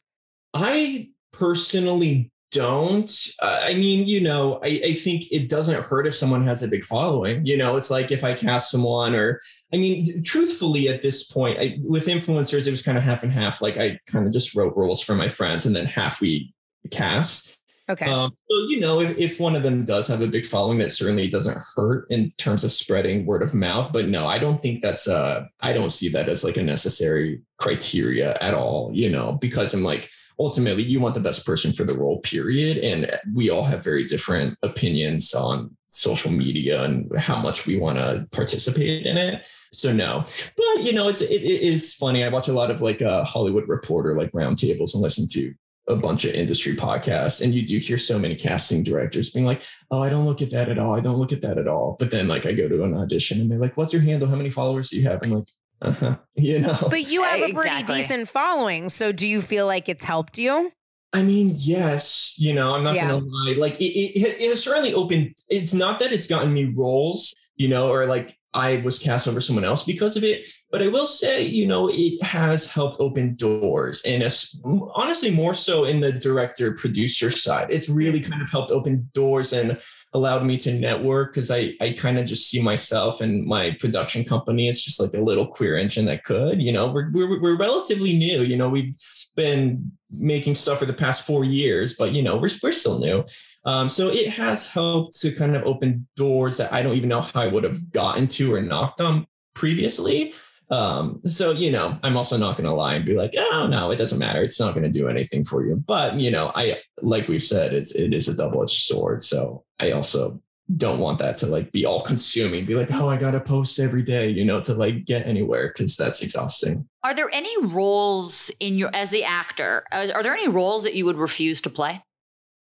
[0.52, 3.10] I personally don't.
[3.42, 6.68] Uh, I mean, you know, I, I think it doesn't hurt if someone has a
[6.68, 7.44] big following.
[7.44, 9.40] You know, it's like if I cast someone, or
[9.72, 13.32] I mean, truthfully, at this point, I, with influencers, it was kind of half and
[13.32, 13.60] half.
[13.60, 16.54] Like I kind of just wrote roles for my friends, and then half we
[16.90, 17.58] cast.
[17.90, 18.06] Okay.
[18.06, 20.90] Um, so you know, if, if one of them does have a big following, that
[20.90, 23.92] certainly doesn't hurt in terms of spreading word of mouth.
[23.92, 27.42] But no, I don't think that's uh I don't see that as like a necessary
[27.58, 31.84] criteria at all, you know, because I'm like ultimately you want the best person for
[31.84, 32.78] the role, period.
[32.78, 37.98] And we all have very different opinions on social media and how much we want
[37.98, 39.46] to participate in it.
[39.72, 40.24] So no,
[40.56, 42.24] but you know, it's it, it is funny.
[42.24, 45.54] I watch a lot of like uh, Hollywood Reporter like roundtables and listen to
[45.86, 49.62] a bunch of industry podcasts and you do hear so many casting directors being like
[49.90, 51.94] oh i don't look at that at all i don't look at that at all
[51.98, 54.34] but then like i go to an audition and they're like what's your handle how
[54.34, 55.44] many followers do you have i'm like
[55.82, 57.96] uh-huh you know but you have a pretty Exactly.
[57.96, 58.88] decent following.
[58.88, 60.72] So do you feel like it's helped you?
[61.12, 63.08] I mean, yes, you know, I'm not Yeah.
[63.10, 63.54] gonna lie.
[63.56, 65.34] Like it, it, it has certainly opened.
[65.48, 69.40] It's not that it's gotten me roles, you know, or like I was cast over
[69.40, 70.46] someone else because of it.
[70.70, 74.58] But I will say, you know, it has helped open doors, and it's
[74.94, 77.68] honestly more so in the director producer side.
[77.70, 78.30] It's really mm.
[78.30, 79.80] kind of helped open doors and
[80.12, 84.24] allowed me to network because I I kind of just see myself and my production
[84.24, 84.68] company.
[84.68, 88.16] It's just like a little queer engine that could, you know, we're we're, we're relatively
[88.16, 88.42] new.
[88.42, 88.94] You know, we've
[89.36, 93.24] been making stuff for the past four years, but you know, we're we're still new.
[93.64, 97.22] Um, so it has helped to kind of open doors that I don't even know
[97.22, 100.34] how I would have gotten to or knocked on previously.
[100.70, 103.90] Um, so you know, I'm also not going to lie and be like, oh no,
[103.90, 104.42] it doesn't matter.
[104.42, 105.76] It's not going to do anything for you.
[105.76, 109.22] But you know, I like we've said, it's it is a double edged sword.
[109.22, 110.40] So I also
[110.76, 112.64] don't want that to like be all consuming.
[112.64, 115.68] Be like, oh, I got to post every day, you know, to like get anywhere
[115.68, 116.88] because that's exhausting.
[117.02, 119.84] Are there any roles in your as the actor?
[119.92, 122.02] Are there any roles that you would refuse to play?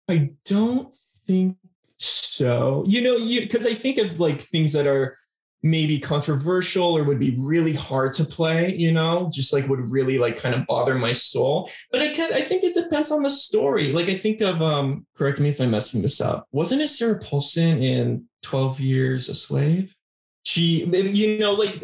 [0.10, 0.94] I don't
[1.28, 1.58] think
[1.98, 2.84] so.
[2.88, 5.18] You know, you because I think of like things that are
[5.66, 10.18] maybe controversial or would be really hard to play, you know, just like would really
[10.18, 11.70] like kind of bother my soul.
[11.90, 13.94] But I can I think it depends on the story.
[13.94, 16.48] Like I think of um correct me if I'm messing this up.
[16.52, 19.96] Wasn't it Sarah Paulson in 12 Years a Slave?
[20.46, 21.80] She you know like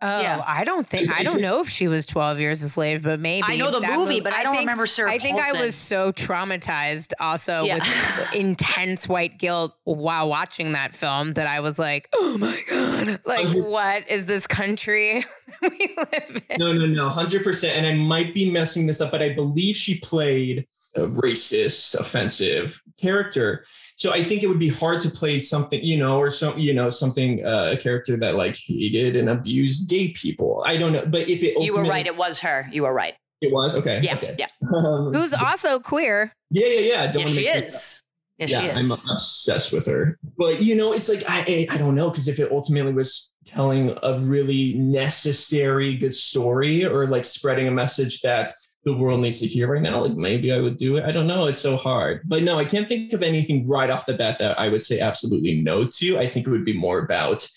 [0.00, 0.42] Oh, Yeah.
[0.46, 3.44] I don't think I don't know if she was 12 years a slave, but maybe.
[3.46, 5.74] I know the That movie, but I don't think- remember Sarah I think I was
[5.74, 7.74] so traumatized also Yeah.
[7.76, 13.20] with intense white guilt while watching that film that I was like, oh my God,
[13.26, 15.22] like, Hundred- what is this country
[15.62, 16.58] we live in?
[16.58, 17.76] No, no, no, hundred percent.
[17.76, 22.80] And I might be messing this up, but I believe she played a racist, offensive
[22.98, 23.64] character.
[23.98, 26.72] So I think it would be hard to play something, you know, or some, you
[26.72, 30.62] know, something uh, a character that like hated and abused gay people.
[30.66, 32.06] I don't know, but if it You were ultimately- right.
[32.06, 32.68] It was her.
[32.70, 33.14] You were right.
[33.40, 34.00] It was okay.
[34.02, 34.36] Yeah, okay.
[34.38, 34.46] yeah.
[34.74, 36.32] Um, Who's also queer.
[36.50, 37.06] yeah, yeah, yeah.
[37.10, 38.02] Don't Yes, wanna she make- is.
[38.38, 40.16] Yes, yeah, she I'm obsessed with her.
[40.36, 43.34] But you know, it's like I I, I don't know because if it ultimately was
[43.44, 48.52] telling a really necessary good story or like spreading a message that
[48.88, 51.04] the world needs to hear right now, like maybe I would do it.
[51.04, 51.46] I don't know.
[51.46, 52.22] It's so hard.
[52.24, 55.00] But no, I can't think of anything right off the bat that I would say
[55.00, 56.18] absolutely no to.
[56.18, 57.48] I think it would be more about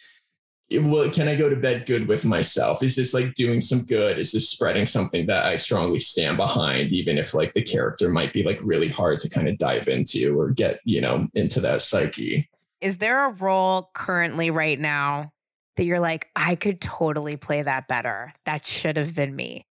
[0.69, 2.81] it- well, can I go to bed good with myself?
[2.81, 4.17] Is this like doing some good?
[4.17, 8.31] Is this spreading something that I strongly stand behind, even if like the character might
[8.31, 11.81] be like really hard to kind of dive into or get, you know, into that
[11.81, 12.49] psyche?
[12.79, 15.31] Is there a role currently right now
[15.75, 18.33] that you're like, I could totally play that better?
[18.45, 19.65] That should have been me.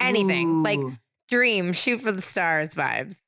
[0.00, 0.96] Anything like Ooh.
[1.28, 3.18] Dream, shoot for the stars vibes.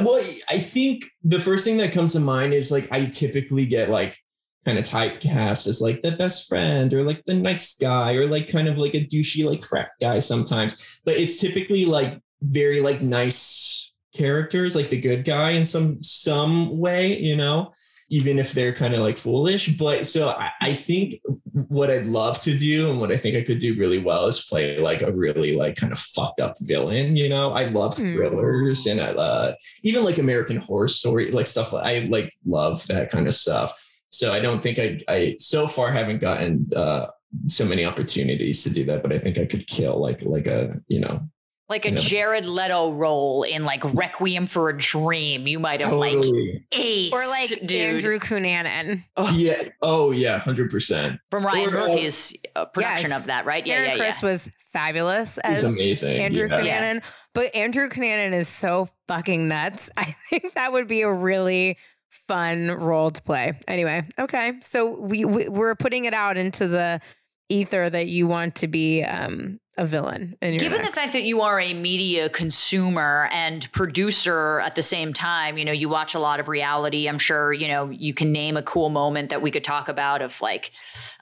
[0.00, 3.90] Well, I think the first thing that comes to mind is like I typically get
[3.90, 4.16] like
[4.64, 8.48] kind of typecast as like the best friend or like the nice guy or like
[8.48, 11.00] kind of like a douchey like frat guy sometimes.
[11.04, 16.78] But it's typically like very like nice characters, like the good guy in some some
[16.78, 17.72] way, you know,
[18.10, 19.68] even if they're kind of like foolish.
[19.76, 21.20] But so I, I think
[21.52, 24.40] what I'd love to do and what I think I could do really well is
[24.48, 27.16] play like a really like kind of fucked up villain.
[27.16, 28.06] You know, I love Hmm.
[28.08, 31.72] thrillers and I uh, even like American Horror Story, like stuff.
[31.72, 33.72] like- I like love that kind of stuff.
[34.10, 37.08] So I don't think I I so far haven't gotten uh,
[37.46, 40.80] so many opportunities to do that, but I think I could kill like like a
[40.88, 41.28] you know
[41.68, 42.00] like a you know.
[42.00, 45.46] Jared Leto role in like Requiem for a Dream.
[45.46, 49.04] You might have like totally ace Or like dude, Andrew Cunanan.
[49.34, 53.20] yeah oh yeah hundred percent from Ryan or, uh, Murphy's uh, production Yes.
[53.20, 53.66] of that, right?
[53.66, 54.28] Yeah, Aaron yeah, Criss yeah.
[54.28, 56.60] was fabulous it's as amazing Andrew yeah.
[56.60, 56.94] Yeah.
[56.94, 57.02] Cunanan.
[57.34, 59.90] But Andrew Cunanan is so fucking nuts.
[59.96, 61.78] I think that would be a really
[62.26, 63.58] fun role to play.
[63.66, 64.54] Anyway, okay.
[64.60, 67.00] So we, we we're putting it out into the
[67.48, 70.36] ether that you want to be um a villain.
[70.42, 70.94] In your Given next.
[70.94, 75.64] the fact that you are a media consumer and producer at the same time, you
[75.64, 77.08] know, you watch a lot of reality.
[77.08, 80.20] I'm sure, you know, you can name a cool moment that we could talk about
[80.20, 80.72] of like,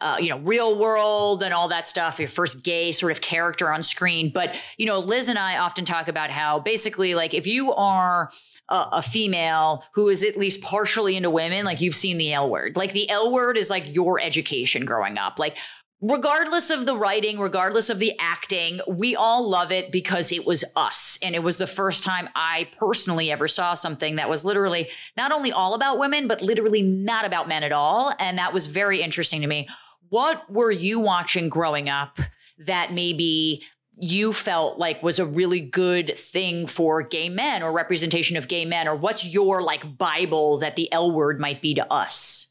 [0.00, 3.70] uh, you know, real world and all that stuff, your first gay sort of character
[3.70, 4.30] on screen.
[4.32, 8.30] But, you know, Liz and I often talk about how basically, like, if you are
[8.68, 12.48] a, a female who is at least partially into women, like you've seen the L
[12.48, 12.76] word.
[12.76, 15.38] Like the L word is like your education growing up.
[15.38, 15.59] Like
[16.01, 20.64] regardless of the writing, regardless of the acting, we all love it because it was
[20.74, 21.18] us.
[21.22, 25.32] And it was the first time I personally ever saw something that was literally not
[25.32, 28.12] only all about women, but literally not about men at all.
[28.18, 29.68] And that was very interesting to me.
[30.09, 32.20] What were you watching growing up
[32.59, 33.62] that maybe
[33.99, 38.66] you felt like was a really good thing for gay men or representation of gay
[38.66, 38.86] men?
[38.86, 42.45] Or what's your like Bible that the L word might be to us?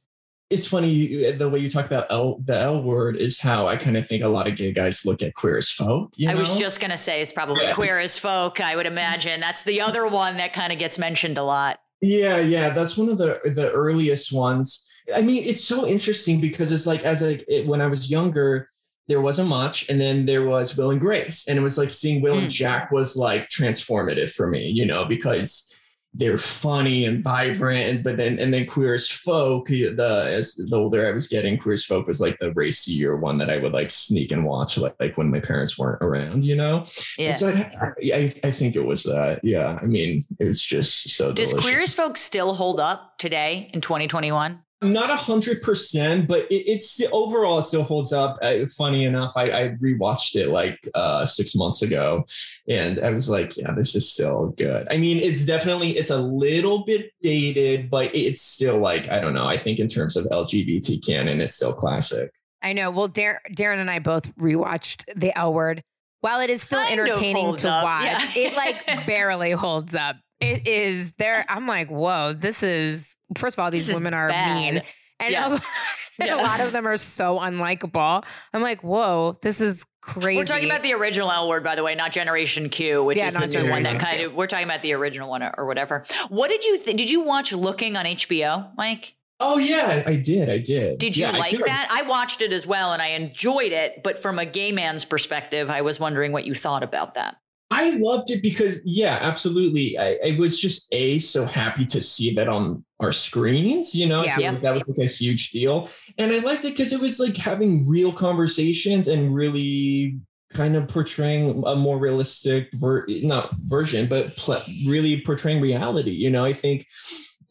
[0.49, 3.97] It's funny the way you talk about L, the L word is how I kind
[3.97, 6.13] of think a lot of gay guys look at queer as folk.
[6.15, 7.73] You I was just gonna say it's probably Yeah.
[7.73, 8.61] queer as folk.
[8.61, 11.79] I would imagine that's the other one that kind of gets mentioned a lot.
[12.01, 14.87] Yeah, yeah, that's one of the the earliest ones.
[15.15, 18.69] I mean, it's so interesting because it's like as a it, when I was younger,
[19.07, 22.21] there wasn't much, and then there was Will and Grace, and it was like seeing
[22.21, 22.53] Will and Mm.
[22.53, 25.71] Jack was like transformative for me, you know, because
[26.17, 30.75] they're funny and vibrant, and but then and then Queer as Folk, the as the
[30.75, 33.73] older I was getting, Queer as Folk was like the racier one that I would
[33.73, 36.85] like sneak and watch, like, like when my parents weren't around, you know.
[37.17, 37.29] Yeah.
[37.29, 39.41] And so I, I I think it was that.
[39.43, 41.33] Yeah, I mean, it was just so.
[41.33, 41.69] Does delicious.
[41.69, 44.59] queer as folk still hold up today in 2021?
[44.81, 48.37] Not a hundred percent, but it, it's overall it still holds up.
[48.41, 52.23] Uh, funny enough, I, I rewatched it like uh, six months ago,
[52.67, 54.87] and I was like, yeah, this is still good.
[54.91, 59.33] I mean, it's definitely it's a little bit dated, but it's still like I don't
[59.33, 59.47] know.
[59.47, 62.31] I think in terms of LGBT canon, it's still classic.
[62.61, 62.89] I know.
[62.91, 65.83] Well, Dar- Darren and I both rewatched the L word.
[66.21, 68.29] While it is still Kind entertaining to up, watch, yeah.
[68.35, 70.15] it like barely holds up.
[70.39, 71.45] It is there.
[71.47, 74.55] I'm like, whoa, this is, first of all, these This women are bad.
[74.73, 74.81] mean.
[75.19, 75.47] And, Yeah.
[75.47, 75.51] a,
[76.19, 76.35] and Yeah.
[76.35, 78.25] a lot of them are so unlikable.
[78.53, 80.37] I'm like, whoa, this is crazy.
[80.37, 83.27] We're talking about the original L word, by the way, not Generation Q, which Yeah,
[83.27, 84.33] is the new one that kind of.
[84.33, 86.03] We're talking about the original one or, or whatever.
[86.29, 86.97] What did you think?
[86.97, 89.15] Did you watch Looking on HBO, Mike?
[89.41, 90.49] Oh yeah, I did.
[90.49, 90.97] I did.
[90.97, 91.89] Did you Yeah, like feel that?
[91.91, 94.01] I watched it as well and I enjoyed it.
[94.01, 97.35] But from a gay man's perspective, I was wondering what you thought about that.
[97.71, 99.97] I loved it because, yeah, absolutely.
[99.97, 103.95] I, I was just a so happy to see that on our screens.
[103.95, 104.35] You know, I Yeah.
[104.35, 104.51] feel Yeah.
[104.51, 107.35] like that was like a huge deal, and I liked it because it was like
[107.35, 110.19] having real conversations and really
[110.53, 116.11] kind of portraying a more realistic, ver- not version, but pl- really portraying reality.
[116.11, 116.85] You know, I think.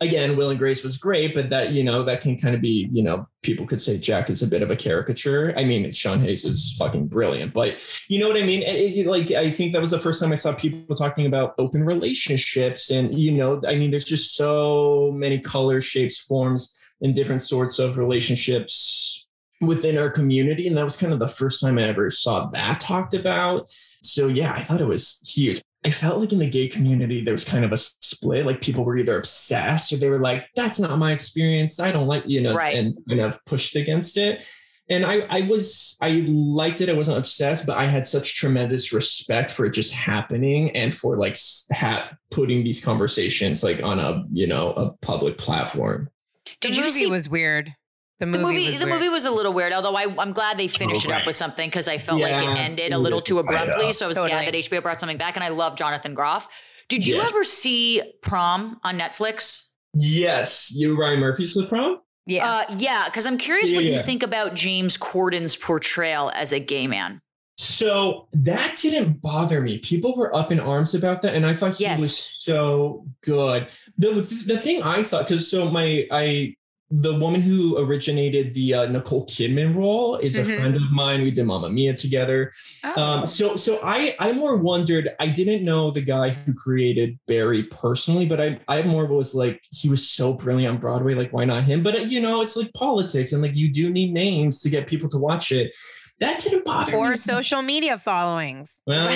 [0.04, 2.88] Again, Will and Grace was great, but that you know that can kind of be
[2.92, 5.54] you know people could say Jack is a bit of a caricature.
[5.56, 8.62] I mean, Sean Hayes is fucking brilliant, but you know what I mean?
[8.62, 11.54] It- it- like, I think that was the first time I saw people talking about
[11.58, 12.90] open relationships.
[12.90, 17.78] And, you know, I mean, there's just so many colors, shapes, forms, and different sorts
[17.78, 19.26] of relationships
[19.60, 20.66] within our community.
[20.66, 23.68] And that was kind of the first time I ever saw that talked about.
[24.02, 25.60] So, yeah, I thought it was huge.
[25.84, 28.46] I felt like in the gay community, there was kind of a split.
[28.46, 31.78] Like people were either obsessed or they were like, that's not my experience.
[31.80, 32.76] I don't like, you know, Right.
[32.76, 34.44] and kind of pushed against it
[34.90, 36.90] and I, I was I liked it.
[36.90, 41.16] I wasn't obsessed, but I had such tremendous respect for it just happening and for
[41.16, 46.10] like s- ha- putting these conversations like on a you know a public platform.
[46.44, 47.74] the Did you movie see was weird.
[48.20, 48.66] The the movie, movie?
[48.66, 49.72] was the movie was a little weird.
[49.72, 52.48] Although I, I'm glad they finished it up with something because I felt like it
[52.58, 53.92] ended a little too abruptly.
[53.92, 54.30] So I was Totally.
[54.30, 56.48] glad that HBO brought something back, and I love Jonathan Groff.
[56.88, 57.30] Did you Yes.
[57.30, 59.64] ever see Prom on Netflix?
[59.94, 62.00] Yes, you Ryan Murphy's the prom.
[62.26, 62.46] yeah.
[62.68, 66.58] Uh, yeah, because I'm curious Yeah, what you think about James Corden's portrayal as a
[66.60, 67.20] gay man.
[67.58, 69.78] So that didn't bother me.
[69.78, 72.00] People were up in arms about that, and I thought he Yes.
[72.00, 73.68] was so good.
[73.98, 74.10] The
[74.46, 76.56] the thing I thought because so my I
[76.90, 80.42] the woman who originated the uh, Nicole Kidman role is Mhm.
[80.42, 81.22] a friend of mine.
[81.22, 82.52] We did Mamma Mia together.
[82.84, 83.02] Oh.
[83.02, 85.08] Um, so so I I more wondered.
[85.18, 89.60] I didn't know the guy who created Barry personally, but I I more was like
[89.72, 91.14] he was so brilliant on Broadway.
[91.14, 91.82] Like why not him?
[91.82, 94.86] But uh, you know it's like politics, and like you do need names to get
[94.86, 95.74] people to watch it.
[96.20, 96.98] That didn't bother me.
[96.98, 98.78] or social media followings.
[98.86, 99.08] Well,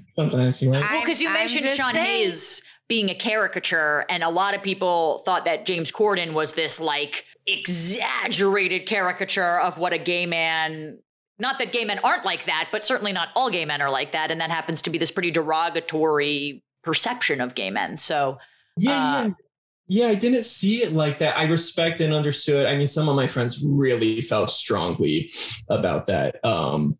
[0.10, 0.82] sometimes you right.
[0.82, 2.04] I- Well, because you I'm mentioned Sean saying.
[2.24, 6.80] Hayes being a caricature, and a lot of people thought that James Corden was this
[6.80, 10.98] like exaggerated caricature of what a gay man.
[11.38, 14.10] Not that gay men aren't like that, but certainly not all gay men are like
[14.10, 17.96] that, and that happens to be this pretty derogatory perception of gay men.
[17.96, 18.38] So
[18.76, 19.30] Yeah, Uh, yeah.
[19.92, 21.36] Yeah, I didn't see it like that.
[21.36, 22.66] I respect and understood.
[22.66, 25.28] I mean, some of my friends really felt strongly
[25.68, 26.44] about that.
[26.44, 26.96] Um,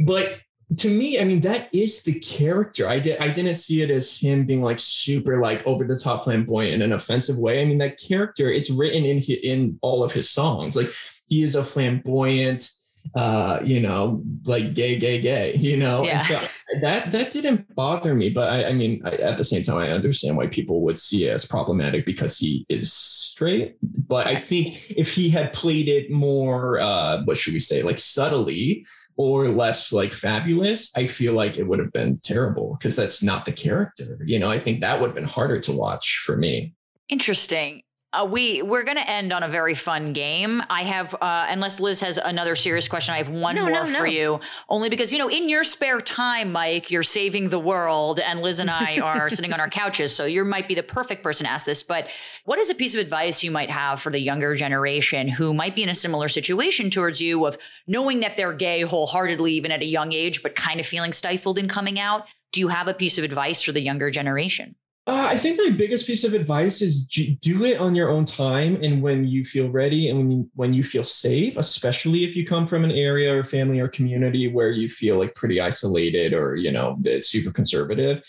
[0.00, 0.40] but
[0.78, 2.88] to me, I mean, that is the character.
[2.88, 6.24] I did I didn't see it as him being like super like over the top
[6.24, 7.60] flamboyant in an offensive way.
[7.60, 10.76] I mean, that character, it's written in in all of his songs.
[10.76, 10.90] Like
[11.28, 12.70] he is a flamboyant,
[13.14, 16.04] uh, you know, like gay, gay, gay, you know.
[16.04, 16.16] Yeah.
[16.16, 16.40] And so
[16.80, 19.90] that that didn't bother me, but I, I mean, I, at the same time, I
[19.90, 23.76] understand why people would see it as problematic because he is straight.
[23.82, 27.98] But I think if he had played it more, uh, what should we say, like
[27.98, 33.22] subtly or less like fabulous, I feel like it would have been terrible because that's
[33.22, 34.18] not the character.
[34.24, 36.74] You know, I think that would have been harder to watch for me.
[37.08, 37.82] Interesting.
[38.14, 40.62] Uh, we we're going to end on a very fun game.
[40.70, 43.86] I have, uh, unless Liz has another serious question, I have one No, more no,
[43.86, 44.04] for no.
[44.04, 44.40] you.
[44.68, 48.60] Only because you know, in your spare time, Mike, you're saving the world, and Liz
[48.60, 51.50] and I are sitting on our couches, so you might be the perfect person to
[51.50, 51.82] ask this.
[51.82, 52.08] But
[52.44, 55.74] what is a piece of advice you might have for the younger generation who might
[55.74, 59.82] be in a similar situation towards you of knowing that they're gay wholeheartedly, even at
[59.82, 62.26] a young age, but kind of feeling stifled in coming out?
[62.52, 64.76] Do you have a piece of advice for the younger generation?
[65.06, 68.78] Uh, I think my biggest piece of advice is do it on your own time
[68.82, 72.46] and when you feel ready and when you, when you feel safe, especially if you
[72.46, 76.56] come from an area or family or community where you feel like pretty isolated or,
[76.56, 78.26] you know, super conservative,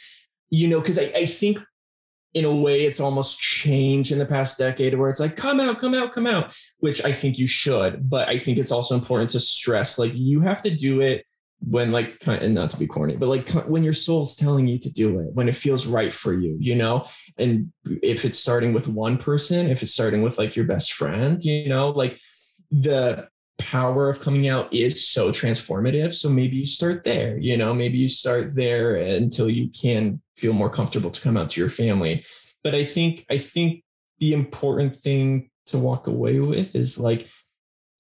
[0.50, 1.60] you know, because I, I think
[2.34, 5.80] in a way it's almost changed in the past decade where it's like, come out,
[5.80, 8.10] come out, come out, which I think you should.
[8.10, 11.26] But I think it's also important to stress like you have to do it
[11.60, 14.92] when like and not to be corny but like when your soul's telling you to
[14.92, 17.04] do it when it feels right for you you know?
[17.38, 17.72] And
[18.04, 21.70] if it's starting with one person if it's starting with like your best friend you
[21.70, 22.20] know like
[22.72, 23.28] the
[23.58, 26.14] power of coming out is so transformative.
[26.14, 27.74] So maybe you start there you know?
[27.74, 31.70] Maybe you start there until you can feel more comfortable to come out to your
[31.70, 32.26] family.
[32.64, 33.84] But i think i think
[34.20, 37.28] the important thing to walk away with is like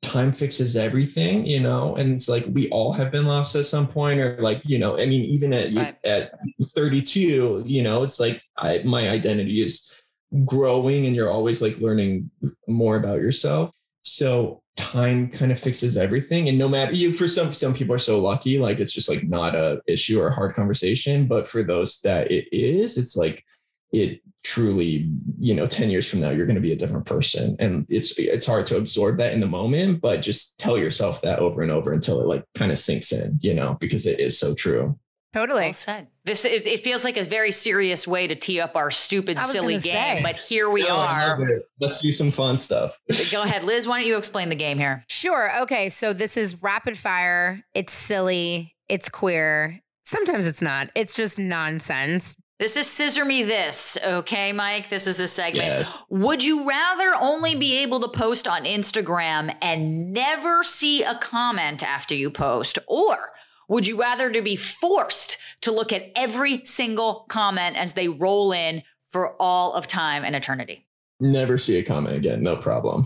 [0.05, 3.87] time fixes everything, you know, and it's like we all have been lost at some
[3.87, 5.97] point, or like you know, I mean, even at Right.
[6.03, 6.31] at
[6.61, 10.03] 32, you know, it's like I, my identity is
[10.45, 12.29] growing, and you're always like learning
[12.67, 13.71] more about yourself.
[14.03, 17.99] So time kind of fixes everything, and no matter you, for some some people are
[17.99, 21.63] so lucky, like it's just like not a issue or a hard conversation, but for
[21.63, 23.43] those that it is, it's like
[23.91, 27.55] it truly you know 10 years from now you're going to be a different person
[27.57, 31.39] and it's it's hard to absorb that in the moment but just tell yourself that
[31.39, 34.39] over and over until it like kind of sinks in you know because it is
[34.39, 34.97] so true
[35.33, 35.63] Totally.
[35.63, 36.07] Well said.
[36.23, 39.77] This it, it feels like a very serious way to tee up our stupid, silly
[39.77, 40.19] game, say.
[40.23, 41.59] but here we I are.
[41.81, 42.97] let's do some fun stuff
[43.33, 43.85] Go ahead, Liz.
[43.85, 45.03] Why don't you explain the game here?
[45.09, 45.51] Sure.
[45.63, 45.89] Okay.
[45.89, 47.61] So this is rapid fire.
[47.73, 48.77] It's silly.
[48.87, 49.81] It's queer.
[50.03, 50.89] Sometimes it's not.
[50.95, 52.37] It's just nonsense.
[52.57, 54.89] This is scissor me this, okay, Mike?
[54.89, 55.65] This is the segment.
[55.73, 56.05] Yes.
[56.09, 61.83] Would you rather only be able to post on Instagram and never see a comment
[61.83, 63.33] after you post, or
[63.67, 68.53] would you rather to be forced to look at every single comment as they roll
[68.53, 70.87] in for all of time and eternity?
[71.21, 73.05] never see a comment again no problem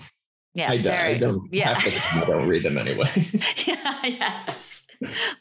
[0.56, 1.74] Yeah, I, don't, I don't Yeah.
[1.76, 3.08] half the time I don't read them anyway
[3.68, 4.88] yeah, yes,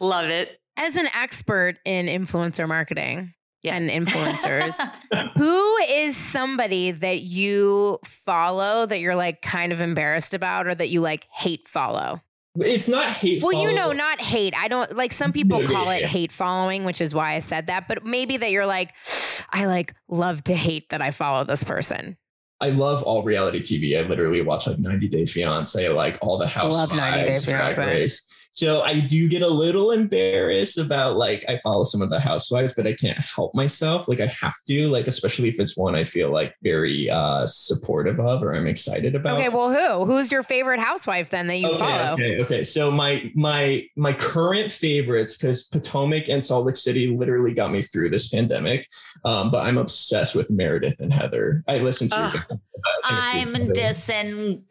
[0.00, 0.60] love it.
[0.76, 3.32] As an expert in influencer marketing
[3.62, 3.74] Yeah.
[3.76, 4.78] and influencers,
[5.36, 10.88] who is somebody that you follow that you're like kind of embarrassed about or that
[10.90, 12.20] you like hate follow?
[12.60, 14.52] it's not hate Well, you know, not hate.
[14.56, 16.06] I don't like some people Yeah, call yeah, it yeah.
[16.08, 17.86] hate following, which is why I said that.
[17.86, 18.94] But maybe that you're like,
[19.52, 22.16] I like love to hate that I follow this person.
[22.60, 23.96] I love all reality TV.
[23.96, 28.47] I literally watch like 90 Day Fiance, like all the Housewives, 90 Day Drag Race.
[28.58, 32.74] So I do get a little embarrassed about like I follow some of the Housewives,
[32.74, 34.08] but I can't help myself.
[34.08, 38.18] Like I have to, like especially if it's one I feel like very uh supportive
[38.18, 39.38] of or I'm excited about.
[39.38, 40.06] Okay, well, who?
[40.06, 42.14] Who's your favorite housewife then that you okay, follow?
[42.14, 42.64] okay, okay.
[42.64, 47.80] So my my my current favorites, because Potomac and Salt Lake City literally got me
[47.80, 48.88] through this pandemic.
[49.24, 51.62] Um, but I'm obsessed with Meredith and Heather.
[51.68, 52.16] I listen to.
[52.16, 52.32] Uh,
[53.04, 54.64] I'm disengaging.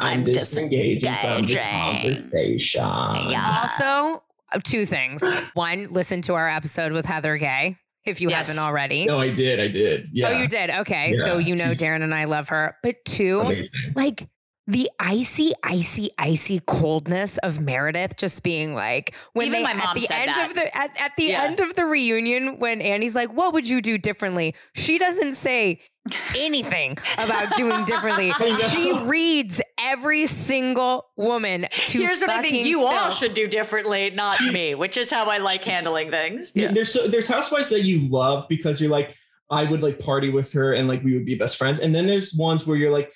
[0.00, 0.64] I'm, I'm disengaging
[1.00, 2.23] disengaging.
[2.30, 3.30] Conversation.
[3.30, 3.60] Yeah.
[3.62, 4.22] Also,
[4.52, 5.22] uh, two things.
[5.54, 8.48] One, listen to our episode with Heather Gay if you Yes.
[8.48, 9.06] haven't already.
[9.06, 9.60] No, I did.
[9.60, 10.08] I did.
[10.12, 10.28] Yeah.
[10.30, 10.70] Oh, you did?
[10.70, 11.14] Okay.
[11.14, 12.76] So you know Darren and I love her.
[12.82, 13.70] But two, Amazing.
[13.94, 14.28] like
[14.66, 19.94] the icy, icy, icy coldness of Meredith just being like when Even they my at
[19.94, 20.48] the said end that.
[20.48, 21.42] of the at, at the Yeah.
[21.44, 25.80] end of the reunion when Andy's like, "What would you do differently?" She doesn't say
[26.36, 28.32] anything about doing differently.
[28.70, 33.46] she reads every single woman to Here's what I think fucking you all should do
[33.46, 36.52] differently, not me, which is how I like handling things.
[36.54, 36.72] Yeah.
[36.72, 39.16] There's so there's housewives that you love because you're like,
[39.50, 41.80] I would like party with her and like we would be best friends.
[41.80, 43.12] And then there's ones where you're like,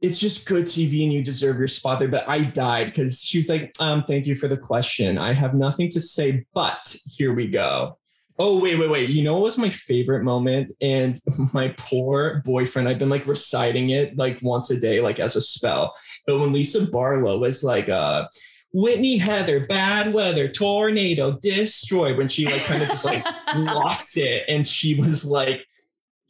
[0.00, 2.08] it's just good TV and you deserve your spot there.
[2.08, 5.18] But I died because she was like, um, thank you for the question.
[5.18, 7.98] I have nothing to say, but here we go.
[8.38, 9.10] Oh, wait, wait, wait.
[9.10, 10.72] You know what was my favorite moment?
[10.80, 11.18] And
[11.52, 15.40] my poor boyfriend, I've been like reciting it like once a day, like as a
[15.40, 15.94] spell.
[16.26, 18.28] But when Lisa Barlow was like, uh,
[18.72, 23.24] Whitney Heather, bad weather, tornado, destroy, when she like kind of just like
[23.56, 24.44] lost it.
[24.48, 25.64] And she was like,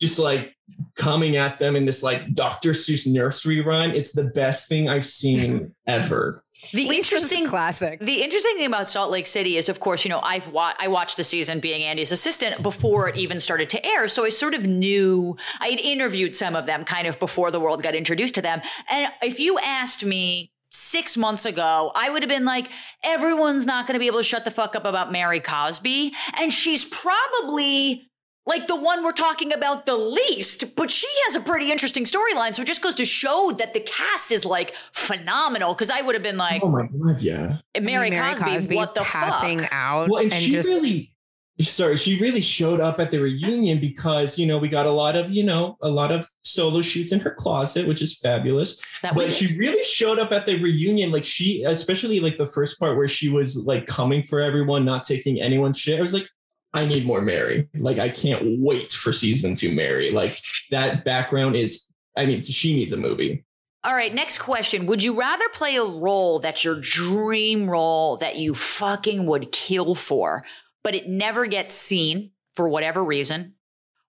[0.00, 0.54] just like
[0.94, 2.70] coming at them in this like Dr.
[2.70, 3.92] Seuss nursery rhyme.
[3.92, 6.42] It's the best thing I've seen ever.
[6.72, 8.00] The interesting classic.
[8.00, 10.88] The interesting thing about Salt Lake City is, of course, you know, I've wa- I
[10.88, 14.54] watched the season being Andy's assistant before it even started to air, so I sort
[14.54, 15.36] of knew.
[15.60, 18.60] I had interviewed some of them kind of before the world got introduced to them,
[18.90, 22.68] and if you asked me six months ago, I would have been like,
[23.02, 26.52] everyone's not going to be able to shut the fuck up about Mary Cosby, and
[26.52, 28.07] she's probably
[28.48, 32.54] like the one we're talking about the least, but she has a pretty interesting storyline.
[32.54, 35.74] So it just goes to show that the cast is like phenomenal.
[35.74, 37.58] Cause I would have been like, Oh my god, yeah.
[37.78, 39.72] Mary, Mary Cosby, what the passing fuck?
[39.72, 41.12] out Well, and, and she just really
[41.60, 45.16] sorry, she really showed up at the reunion because, you know, we got a lot
[45.16, 48.80] of, you know, a lot of solo shoots in her closet, which is fabulous.
[49.02, 52.80] That but she really showed up at the reunion like she especially like the first
[52.80, 56.28] part where she was like coming for everyone not taking anyone's shit i was like
[56.74, 60.40] i need more mary like i can't wait for season two mary like
[60.70, 63.44] that background is i mean she needs a movie
[63.84, 64.86] All right, next question.
[64.86, 69.94] Would you rather play a role that's your dream role that you fucking would kill
[69.94, 70.44] for,
[70.82, 73.54] but it never gets seen for whatever reason?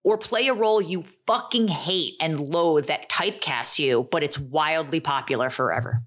[0.03, 4.99] Or play a role you fucking hate and loathe that typecasts you, but it's wildly
[4.99, 6.01] popular forever?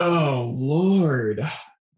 [0.00, 1.42] oh lord Be-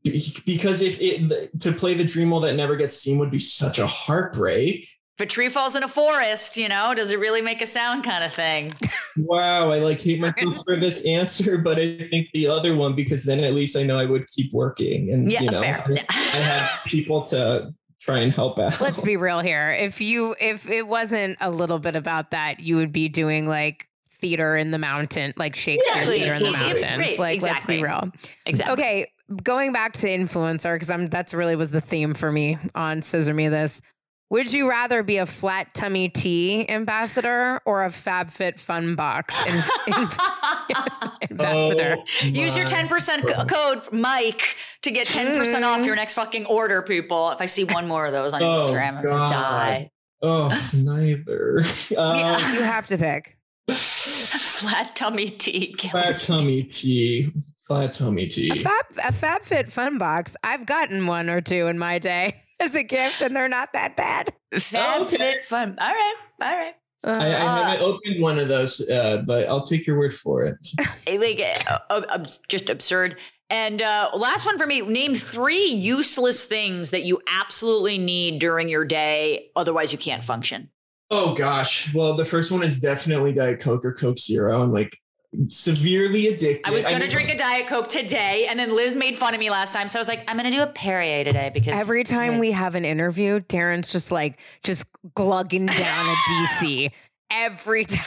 [0.02, 3.78] because if it to play the dream role that never gets seen would be such
[3.78, 4.86] a heartbreak
[5.18, 8.04] If a tree falls in a forest, you know, does it really make a sound
[8.04, 8.72] kind of thing?
[9.16, 13.24] wow i like hate myself for this answer but i think the other one because
[13.24, 15.84] then at least i know i would keep working and Yeah, you know fair.
[16.08, 19.70] i have people to try and help out let's be real here.
[19.70, 23.88] If you if it wasn't a little bit about that, you would be doing like
[24.10, 26.18] theater in the mountain, like Shakespeare Exactly.
[26.20, 26.98] theater in the Yeah, mountains.
[26.98, 27.78] right, Like exactly.
[27.78, 28.10] let's be real.
[28.46, 28.72] exactly.
[28.72, 29.12] Okay,
[29.42, 33.34] going back to influencer because I'm that's really was the theme for me on Scissor
[33.34, 33.80] Me This.
[34.30, 39.54] Would you rather be a flat tummy tea ambassador or a FabFit Fun Box in,
[39.88, 40.08] in-
[41.32, 41.96] ambassador?
[41.98, 43.48] Oh Use your 10% God.
[43.48, 47.30] code Mike to get 10% off your next fucking order, people.
[47.32, 49.90] If I see one more of those on Oh, Instagram, I'm gonna die.
[50.22, 51.58] Oh, neither.
[51.98, 52.52] Um, Yeah.
[52.52, 53.36] You have to pick.
[53.70, 55.74] Flat tummy tea.
[55.90, 57.32] Flat tummy tea.
[57.70, 58.58] Flat tummy A tea.
[58.58, 60.36] Fab a FabFit Fun Box.
[60.42, 63.96] I've gotten one or two in my day as a gift, and they're not that
[63.96, 64.32] bad.
[64.58, 65.16] Fab Okay.
[65.16, 65.78] fit fun.
[65.80, 66.14] All right.
[66.42, 66.74] All right.
[67.04, 67.28] Uh, I, I
[67.68, 70.56] haven't opened one of those, uh, but I'll take your word for it.
[71.20, 71.40] Like,
[71.70, 73.16] uh, uh, uh, just absurd.
[73.50, 78.68] And uh, last one for me name three useless things that you absolutely need during
[78.68, 79.50] your day.
[79.54, 80.70] Otherwise, you can't function.
[81.10, 81.94] Oh gosh.
[81.94, 84.60] Well, the first one is definitely Diet Coke or Coke Zero.
[84.60, 84.96] I'm like
[85.48, 86.68] severely addicted.
[86.68, 89.40] I was going to drink a Diet Coke today, and then Liz made fun of
[89.40, 89.88] me last time.
[89.88, 92.50] So I was like, I'm going to do a Perrier today because Every time we
[92.50, 96.90] have an interview, Darren's just like just glugging down a DC.
[97.30, 98.04] Every time.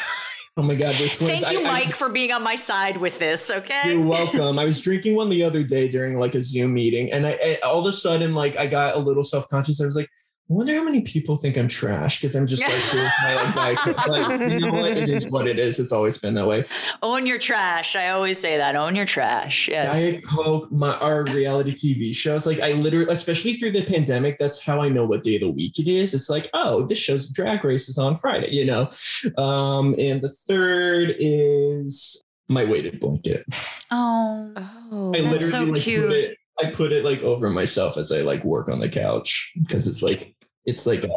[0.55, 1.41] Oh my god, which ones?
[1.43, 3.49] Thank you, I- I- Mike, for being on my side with this.
[3.49, 3.93] Okay.
[3.93, 4.59] You're welcome.
[4.59, 7.59] I was drinking one the other day during like a Zoom meeting, and I, I
[7.65, 9.82] all of a sudden like I got a little self conscious.
[9.82, 10.09] I was like,
[10.49, 13.77] I wonder how many people think I'm trash because I'm just like my like diet
[13.77, 14.07] Coke.
[14.07, 14.97] Like you know what?
[14.97, 15.79] It is what it is.
[15.79, 16.65] It's always been that way.
[17.01, 17.95] Own your trash.
[17.95, 18.75] I always say that.
[18.75, 19.69] Own your trash.
[19.69, 19.85] Yes.
[19.93, 22.45] Diet Coke, my our reality TV shows.
[22.45, 25.49] Like I literally, especially through the pandemic, that's how I know what day of the
[25.49, 26.13] week it is.
[26.13, 28.89] It's like, oh, this show's Drag Race is on Friday, you know.
[29.41, 33.45] Um, and the third is my weighted blanket.
[33.91, 34.51] oh.
[34.91, 36.37] Oh, I That's literally so like cute.
[36.61, 40.03] I put it like over myself as I like work on the couch because it's
[40.03, 40.33] like
[40.65, 41.09] it's like a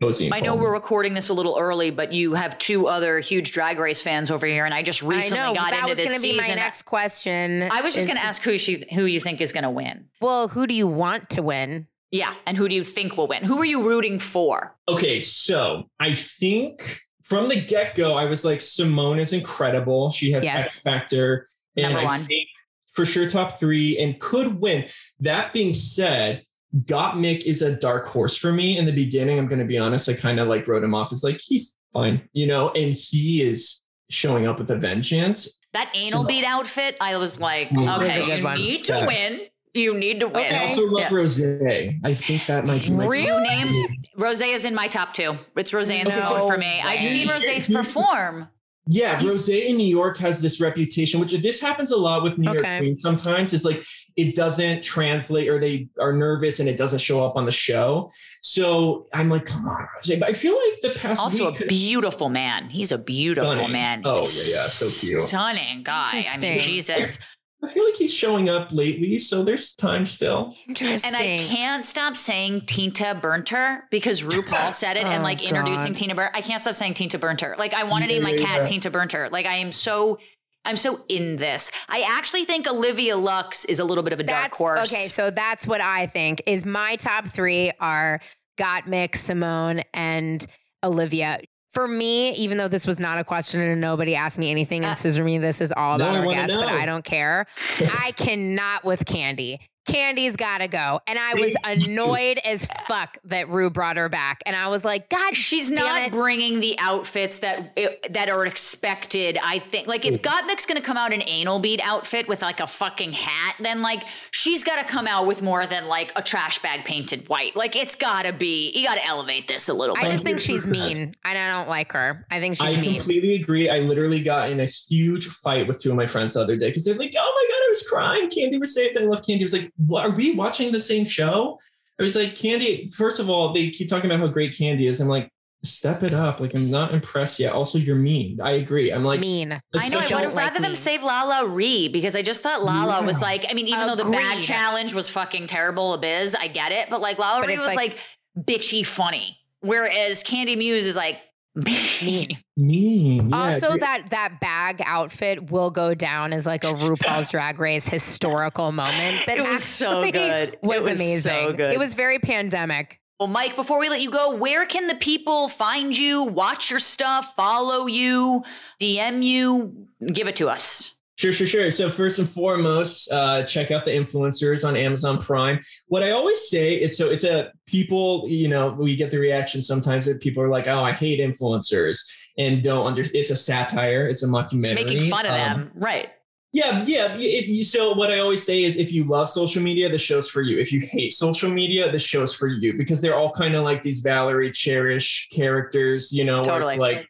[0.00, 0.30] cozy.
[0.32, 3.78] I know we're recording this a little early, but you have two other huge Drag
[3.78, 5.54] Race fans over here, and I just recently I know.
[5.54, 7.62] got that into was this going to be my next question.
[7.70, 9.70] I was just is- going to ask who she, who you think is going to
[9.70, 10.06] win.
[10.20, 11.86] Well, who do you want to win?
[12.10, 13.44] Yeah, and who do you think will win?
[13.44, 14.74] Who are you rooting for?
[14.88, 20.10] Okay, so I think from the get go, I was like, Symone is incredible.
[20.10, 20.64] She has Yes.
[20.66, 21.46] X Factor.
[21.76, 22.20] And Number I one.
[22.20, 22.48] think
[22.92, 24.86] for sure top three and could win.
[25.20, 26.44] That being said,
[26.84, 28.78] Gottmik is a dark horse for me.
[28.78, 31.12] In the beginning, I'm going to be honest, I kind of like wrote him off
[31.12, 35.58] as like, he's fine, you know, and he is showing up with a vengeance.
[35.72, 37.82] That anal So- beat outfit, I was like, Mm.
[37.82, 38.60] It was a okay, you one.
[38.60, 39.40] need to win.
[39.72, 40.52] You need to win.
[40.52, 41.16] I also love Yeah.
[41.16, 41.40] Rose.
[41.40, 43.26] I think that might be my Really?
[43.26, 43.86] You name
[44.16, 45.38] Rose is in my top two.
[45.56, 46.80] It's Rose and No Symone for me.
[46.84, 47.08] I've way.
[47.08, 48.48] seen Rose perform.
[48.86, 52.50] Yeah, Rose in New York has this reputation, which this happens a lot with New
[52.50, 52.58] Okay.
[52.68, 53.52] York Queens sometimes.
[53.52, 53.84] It's like
[54.16, 58.10] it doesn't translate or they are nervous and it doesn't show up on the show.
[58.42, 60.18] So I'm like, come on, Rose.
[60.18, 62.68] But I feel like the past Also week a beautiful man.
[62.70, 63.72] He's a beautiful Stunning.
[63.72, 64.02] man.
[64.04, 65.22] Oh, yeah, yeah, so cute.
[65.22, 66.24] Stunning guy.
[66.28, 67.20] I mean, Jesus.
[67.62, 70.54] I feel like he's showing up lately, so there's time still.
[70.66, 71.08] Interesting.
[71.14, 75.92] And I can't stop saying Tinta Burnter because RuPaul said it and Oh, like introducing
[75.92, 75.96] God.
[75.96, 76.30] Tina Burn.
[76.32, 77.56] I can't stop saying Tinta Burnter.
[77.58, 78.64] Like I want to name my Yeah, cat yeah.
[78.78, 79.28] Tinta Burnter.
[79.30, 80.18] Like I am so
[80.64, 81.70] I'm so in this.
[81.88, 84.92] I actually think Olivia Lux is a little bit of a dark horse.
[84.92, 85.06] okay.
[85.06, 88.20] So that's what I think is my top three are
[88.58, 90.46] Gottmik, Symone, and
[90.82, 91.40] Olivia.
[91.72, 94.92] For me, even though this was not a question and nobody asked me anything, and
[94.92, 96.66] Uh, Scissor Me, this is all about I our guests, but.
[96.68, 97.46] I don't care.
[97.80, 99.58] I cannot with Kandy.
[99.90, 101.00] Kandy's got to go.
[101.06, 104.42] And I was annoyed as fuck that Rue brought her back.
[104.46, 106.12] And I was like, God, She's damn not it.
[106.12, 107.76] bringing the outfits that
[108.10, 109.38] that are expected.
[109.42, 110.26] I think, like, if hmm.
[110.26, 113.82] Gottmik's going to come out in anal bead outfit with like a fucking hat, then
[113.82, 117.56] like she's got to come out with more than like a trash bag painted white.
[117.56, 118.70] Like, it's got to be.
[118.74, 120.04] You got to elevate this a little Bit.
[120.04, 121.14] I just think she's mean.
[121.24, 122.26] And I don't like her.
[122.30, 122.78] I think she's mean.
[122.78, 122.94] I mean.
[122.96, 123.68] completely agree.
[123.68, 126.68] I literally got in a huge fight with two of my friends the other day
[126.68, 128.28] because they're like, "Oh my god, I was crying.
[128.28, 129.40] Kandy was saved." And I left Kandy.
[129.40, 129.79] I was like, "What?
[129.94, 131.58] Are we watching the same show?"
[131.98, 135.00] I was like, "Kandy." First of all, they keep talking about how great Kandy is.
[135.00, 135.28] I'm like,
[135.62, 137.52] "Step it up." Like, I'm not impressed yet.
[137.52, 138.40] Also, you're mean.
[138.40, 138.90] I agree.
[138.90, 139.52] I'm like, mean.
[139.74, 139.98] I know.
[139.98, 143.20] I would have like rather them save LaLa Ri because I just thought Lala was
[143.20, 143.44] like.
[143.50, 144.44] I mean, even though the bag Agreed.
[144.44, 146.88] challenge was fucking terrible, Biz, I get it.
[146.88, 147.98] But like Lala But Ree was like- like,
[148.38, 151.18] bitchy funny, whereas Kandy Muse is like
[151.54, 152.36] Mean.
[152.56, 153.28] mean.
[153.30, 153.78] Yeah, also, agree.
[153.80, 159.26] that that bag outfit will go down as like a RuPaul's Drag Race historical moment.
[159.26, 160.48] That It was so actually good.
[160.54, 161.56] It Was, was so amazing.
[161.56, 161.72] good.
[161.72, 163.00] It was very pandemic.
[163.18, 166.78] Well, Mike, before we let you go, where can the people find you, watch your
[166.78, 168.42] stuff, follow you,
[168.80, 169.88] DM you?
[170.06, 170.94] Give it to us.
[171.20, 171.70] Sure, sure, sure.
[171.70, 175.60] So first and foremost, uh, check out the influencers on Amazon Prime.
[175.88, 179.60] What I always say is, so it's a people, you know, we get the reaction
[179.60, 181.98] sometimes that people are like, "Oh, I hate influencers,"
[182.38, 183.04] and don't under.
[183.12, 184.06] It's a satire.
[184.06, 184.70] It's a mockumentary.
[184.78, 185.70] It's making fun of Um, them.
[185.74, 186.08] Right.
[186.54, 187.14] Yeah, yeah.
[187.18, 190.26] It, you- so what I always say is, if you love social media, the show's
[190.26, 190.58] for you.
[190.58, 193.82] If you hate social media, the show's for you because they're all kind of like
[193.82, 197.06] these Valerie Cherish characters, you know, where it's like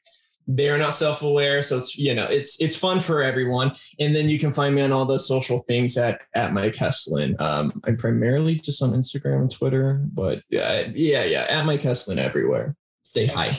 [0.57, 3.73] they're not self-aware, so it's you know, it's it's fun for everyone.
[3.99, 7.41] And then you can find me on all those social things at at Mike Heslin.
[7.41, 12.19] Um, I'm primarily just on Instagram and Twitter, but yeah, yeah, yeah, at Mike Heslin
[12.19, 12.77] everywhere.
[13.03, 13.51] Say hi.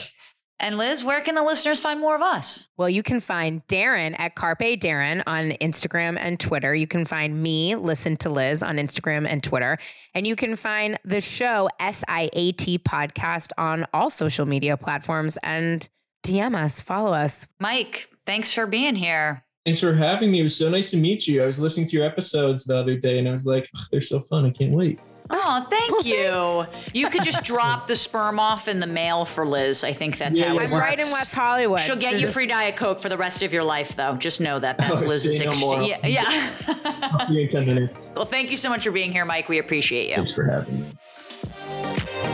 [0.62, 2.68] And Liz, where can the listeners find more of us?
[2.76, 6.72] Well, you can find Darren at Carpe Darren on Instagram and Twitter.
[6.72, 9.76] You can find me, Listen to Liz, on Instagram and Twitter.
[10.14, 15.88] And you can find the show SIAT podcast on all social media platforms and
[16.22, 17.46] DM us, follow us.
[17.60, 19.44] Mike, thanks for being here.
[19.64, 20.40] Thanks for having me.
[20.40, 21.42] It was so nice to meet you.
[21.42, 24.00] I was listening to your episodes the other day, and I was like, "Ugh, they're
[24.00, 24.44] so fun.
[24.44, 24.98] I can't wait.
[25.30, 26.66] Oh, thank you.
[26.92, 29.82] You could just drop the sperm off in the mail for Liz.
[29.84, 30.82] I think that's Yeah, how yeah, it I'm works.
[30.82, 31.80] right in West Hollywood.
[31.80, 34.14] She'll get you free Diet Coke for the rest of your life, though.
[34.16, 35.96] Just know that that's Oh, Liz's say no exchange.
[36.04, 37.08] Yeah, yeah.
[37.12, 38.10] I'll see you in 10 minutes.
[38.16, 39.48] well, thank you so much for being here, Mike.
[39.48, 40.16] We appreciate you.
[40.16, 42.31] Thanks for having me.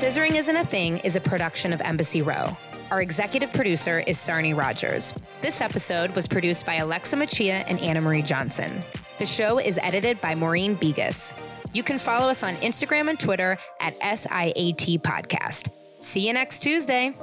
[0.00, 2.56] Scissoring Isn't a Thing is a production of Embassy Row.
[2.90, 5.12] Our executive producer is Sarni Rogers.
[5.42, 8.80] This episode was produced by Alexa Machia and Anna Marie Johnson.
[9.18, 11.34] The show is edited by Maureen Begas.
[11.74, 15.68] You can follow us on Instagram and Twitter at SIAT Podcast.
[15.98, 17.14] See you next Tuesday.